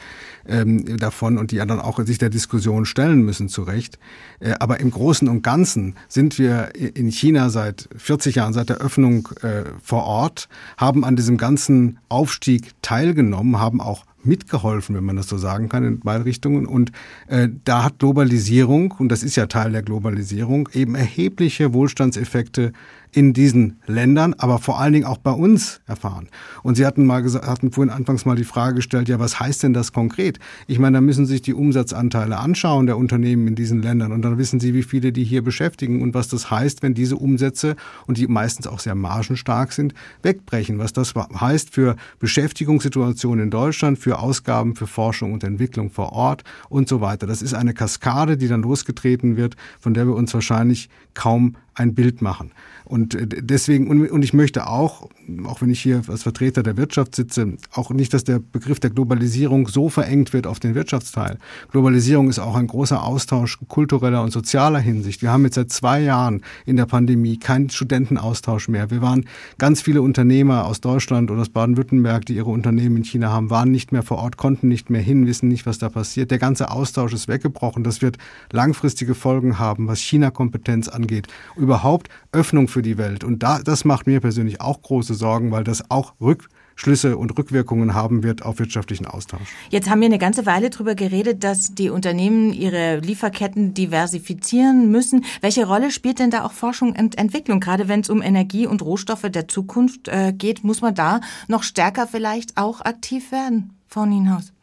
[0.47, 3.99] ähm, davon und die dann auch sich der Diskussion stellen müssen, zu Recht.
[4.39, 8.77] Äh, aber im Großen und Ganzen sind wir in China seit 40 Jahren, seit der
[8.77, 15.15] Öffnung äh, vor Ort, haben an diesem ganzen Aufstieg teilgenommen, haben auch mitgeholfen, wenn man
[15.15, 16.65] das so sagen kann, in beide Richtungen.
[16.65, 16.91] Und
[17.27, 22.73] äh, da hat Globalisierung, und das ist ja Teil der Globalisierung, eben erhebliche Wohlstandseffekte
[23.15, 26.27] in diesen Ländern, aber vor allen Dingen auch bei uns erfahren.
[26.63, 29.63] Und Sie hatten mal gesagt, hatten vorhin anfangs mal die Frage gestellt, ja, was heißt
[29.63, 30.37] denn das konkret?
[30.67, 34.21] Ich meine, da müssen Sie sich die Umsatzanteile anschauen der Unternehmen in diesen Ländern und
[34.21, 37.77] dann wissen Sie, wie viele die hier beschäftigen und was das heißt, wenn diese Umsätze
[38.05, 40.77] und die meistens auch sehr margenstark sind, wegbrechen.
[40.77, 46.43] Was das heißt für Beschäftigungssituationen in Deutschland, für Ausgaben für Forschung und Entwicklung vor Ort
[46.67, 47.27] und so weiter.
[47.27, 51.93] Das ist eine Kaskade, die dann losgetreten wird, von der wir uns wahrscheinlich kaum ein
[51.93, 52.51] Bild machen.
[52.85, 55.09] Und äh, deswegen, und ich möchte auch,
[55.45, 58.91] auch wenn ich hier als Vertreter der Wirtschaft sitze, auch nicht, dass der Begriff der
[58.91, 61.37] Globalisierung so verengt wird auf den Wirtschaftsteil.
[61.71, 65.21] Globalisierung ist auch ein großer Austausch kultureller und sozialer Hinsicht.
[65.21, 68.91] Wir haben jetzt seit zwei Jahren in der Pandemie keinen Studentenaustausch mehr.
[68.91, 69.25] Wir waren
[69.57, 73.71] ganz viele Unternehmer aus Deutschland oder aus Baden-Württemberg, die ihre Unternehmen in China haben, waren
[73.71, 76.29] nicht mehr vor Ort, konnten nicht mehr hin, wissen nicht, was da passiert.
[76.29, 77.83] Der ganze Austausch ist weggebrochen.
[77.83, 78.17] Das wird
[78.51, 81.27] langfristige Folgen haben, was China-Kompetenz angeht.
[81.65, 83.23] Überhaupt Öffnung für die Welt.
[83.23, 87.95] Und da, das macht mir persönlich auch große Sorgen, weil das auch Rückschlüsse und Rückwirkungen
[87.95, 89.55] haben wird auf wirtschaftlichen Austausch.
[89.71, 95.25] Jetzt haben wir eine ganze Weile darüber geredet, dass die Unternehmen ihre Lieferketten diversifizieren müssen.
[95.41, 97.59] Welche Rolle spielt denn da auch Forschung und Entwicklung?
[97.59, 101.63] Gerade wenn es um Energie und Rohstoffe der Zukunft äh, geht, muss man da noch
[101.63, 104.54] stärker vielleicht auch aktiv werden, Frau Nienhaus?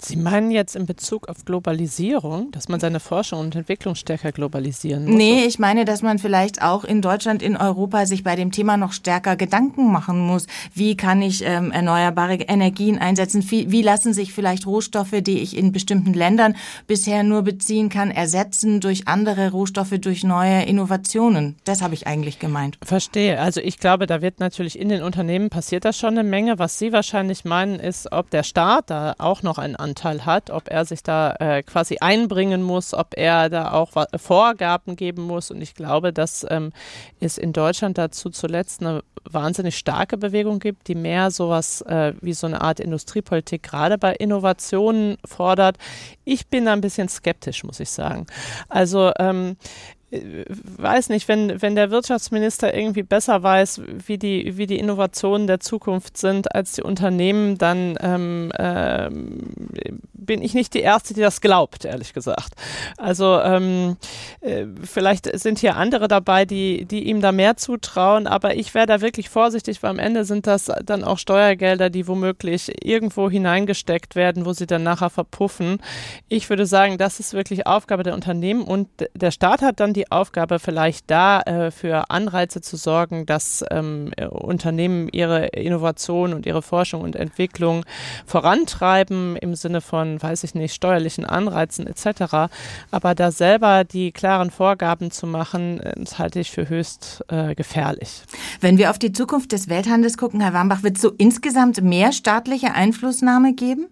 [0.00, 5.04] Sie meinen jetzt in Bezug auf Globalisierung, dass man seine Forschung und Entwicklung stärker globalisieren
[5.04, 5.14] muss?
[5.14, 8.76] Nee, ich meine, dass man vielleicht auch in Deutschland, in Europa sich bei dem Thema
[8.76, 10.46] noch stärker Gedanken machen muss.
[10.74, 13.48] Wie kann ich ähm, erneuerbare Energien einsetzen?
[13.50, 18.10] Wie, wie lassen sich vielleicht Rohstoffe, die ich in bestimmten Ländern bisher nur beziehen kann,
[18.10, 21.56] ersetzen durch andere Rohstoffe, durch neue Innovationen?
[21.64, 22.78] Das habe ich eigentlich gemeint.
[22.82, 23.40] Verstehe.
[23.40, 26.58] Also ich glaube, da wird natürlich in den Unternehmen passiert das schon eine Menge.
[26.58, 30.68] Was Sie wahrscheinlich meinen, ist, ob der Staat da auch noch ein Anteil hat, ob
[30.68, 35.50] er sich da äh, quasi einbringen muss, ob er da auch Vorgaben geben muss.
[35.50, 36.72] Und ich glaube, dass ähm,
[37.20, 42.32] es in Deutschland dazu zuletzt eine wahnsinnig starke Bewegung gibt, die mehr sowas äh, wie
[42.32, 45.76] so eine Art Industriepolitik gerade bei Innovationen fordert.
[46.24, 48.26] Ich bin da ein bisschen skeptisch, muss ich sagen.
[48.68, 49.56] Also ähm,
[50.10, 55.58] weiß nicht, wenn, wenn der Wirtschaftsminister irgendwie besser weiß, wie die, wie die Innovationen der
[55.58, 59.52] Zukunft sind als die Unternehmen, dann ähm, ähm,
[60.12, 62.52] bin ich nicht die Erste, die das glaubt, ehrlich gesagt.
[62.96, 63.96] Also ähm,
[64.40, 68.86] äh, vielleicht sind hier andere dabei, die, die ihm da mehr zutrauen, aber ich wäre
[68.86, 74.14] da wirklich vorsichtig, weil am Ende sind das dann auch Steuergelder, die womöglich irgendwo hineingesteckt
[74.14, 75.78] werden, wo sie dann nachher verpuffen.
[76.28, 80.12] Ich würde sagen, das ist wirklich Aufgabe der Unternehmen und der Staat hat dann die
[80.12, 86.62] Aufgabe, vielleicht da äh, für Anreize zu sorgen, dass ähm, Unternehmen ihre Innovation und ihre
[86.62, 87.84] Forschung und Entwicklung
[88.26, 92.52] vorantreiben im Sinne von, weiß ich nicht, steuerlichen Anreizen etc.
[92.90, 97.54] Aber da selber die klaren Vorgaben zu machen, äh, das halte ich für höchst äh,
[97.54, 98.22] gefährlich.
[98.60, 102.12] Wenn wir auf die Zukunft des Welthandels gucken, Herr Warmbach, wird es so insgesamt mehr
[102.12, 103.86] staatliche Einflussnahme geben?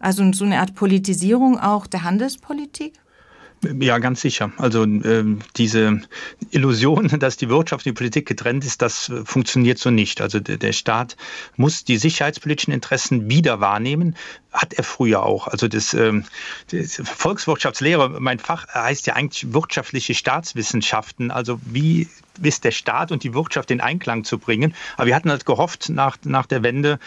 [0.00, 2.94] Also so eine Art Politisierung auch der Handelspolitik?
[3.62, 4.52] Ja, ganz sicher.
[4.58, 5.24] Also äh,
[5.56, 6.02] diese
[6.50, 10.20] Illusion, dass die Wirtschaft und die Politik getrennt ist, das äh, funktioniert so nicht.
[10.20, 11.16] Also der, der Staat
[11.56, 14.14] muss die sicherheitspolitischen Interessen wieder wahrnehmen.
[14.52, 15.48] Hat er früher auch.
[15.48, 16.12] Also das, äh,
[16.70, 21.30] das Volkswirtschaftslehre, mein Fach heißt ja eigentlich wirtschaftliche Staatswissenschaften.
[21.30, 22.08] Also wie
[22.42, 24.74] ist der Staat und die Wirtschaft in Einklang zu bringen.
[24.96, 26.98] Aber wir hatten halt gehofft nach, nach der Wende,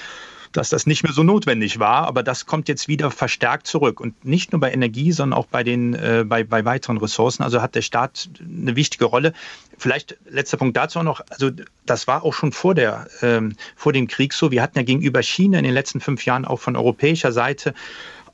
[0.52, 2.08] dass das nicht mehr so notwendig war.
[2.08, 4.00] Aber das kommt jetzt wieder verstärkt zurück.
[4.00, 7.44] Und nicht nur bei Energie, sondern auch bei, den, äh, bei, bei weiteren Ressourcen.
[7.44, 9.34] Also hat der Staat eine wichtige Rolle.
[9.78, 11.22] Vielleicht letzter Punkt dazu auch noch.
[11.30, 11.52] Also
[11.86, 14.52] das war auch schon vor, der, ähm, vor dem Krieg so.
[14.52, 17.74] Wir hatten ja gegenüber China in den letzten fünf Jahren auch von europäischer Seite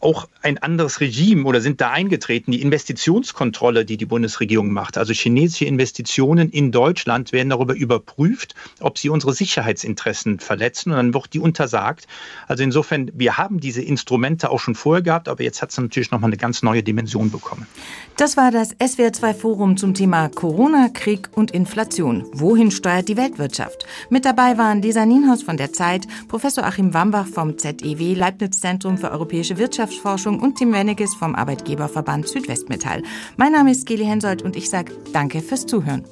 [0.06, 2.52] auch ein anderes Regime oder sind da eingetreten.
[2.52, 9.00] Die Investitionskontrolle, die die Bundesregierung macht, also chinesische Investitionen in Deutschland, werden darüber überprüft, ob
[9.00, 12.08] sie unsere Sicherheitsinteressen verletzen und dann wird die untersagt.
[12.48, 16.12] Also insofern, wir haben diese Instrumente auch schon vorher gehabt, aber jetzt hat es natürlich
[16.12, 17.66] nochmal eine ganz neue Dimension bekommen.
[18.16, 22.26] Das war das SWR2-Forum zum Thema Corona, Krieg und Inflation.
[22.32, 23.88] Wohin steuert die Weltwirtschaft?
[24.12, 29.00] Mit dabei waren Lisa Nienhaus von der Zeit, Professor Achim Wambach vom ZEW, Leibniz Zentrum
[29.00, 33.02] für Europäische Wirtschaft, Wirtschaftsforschung und Tim Wenniges vom Arbeitgeberverband Südwestmetall.
[33.38, 36.04] Mein Name ist Geli Hensoldt und ich sage danke fürs Zuhören.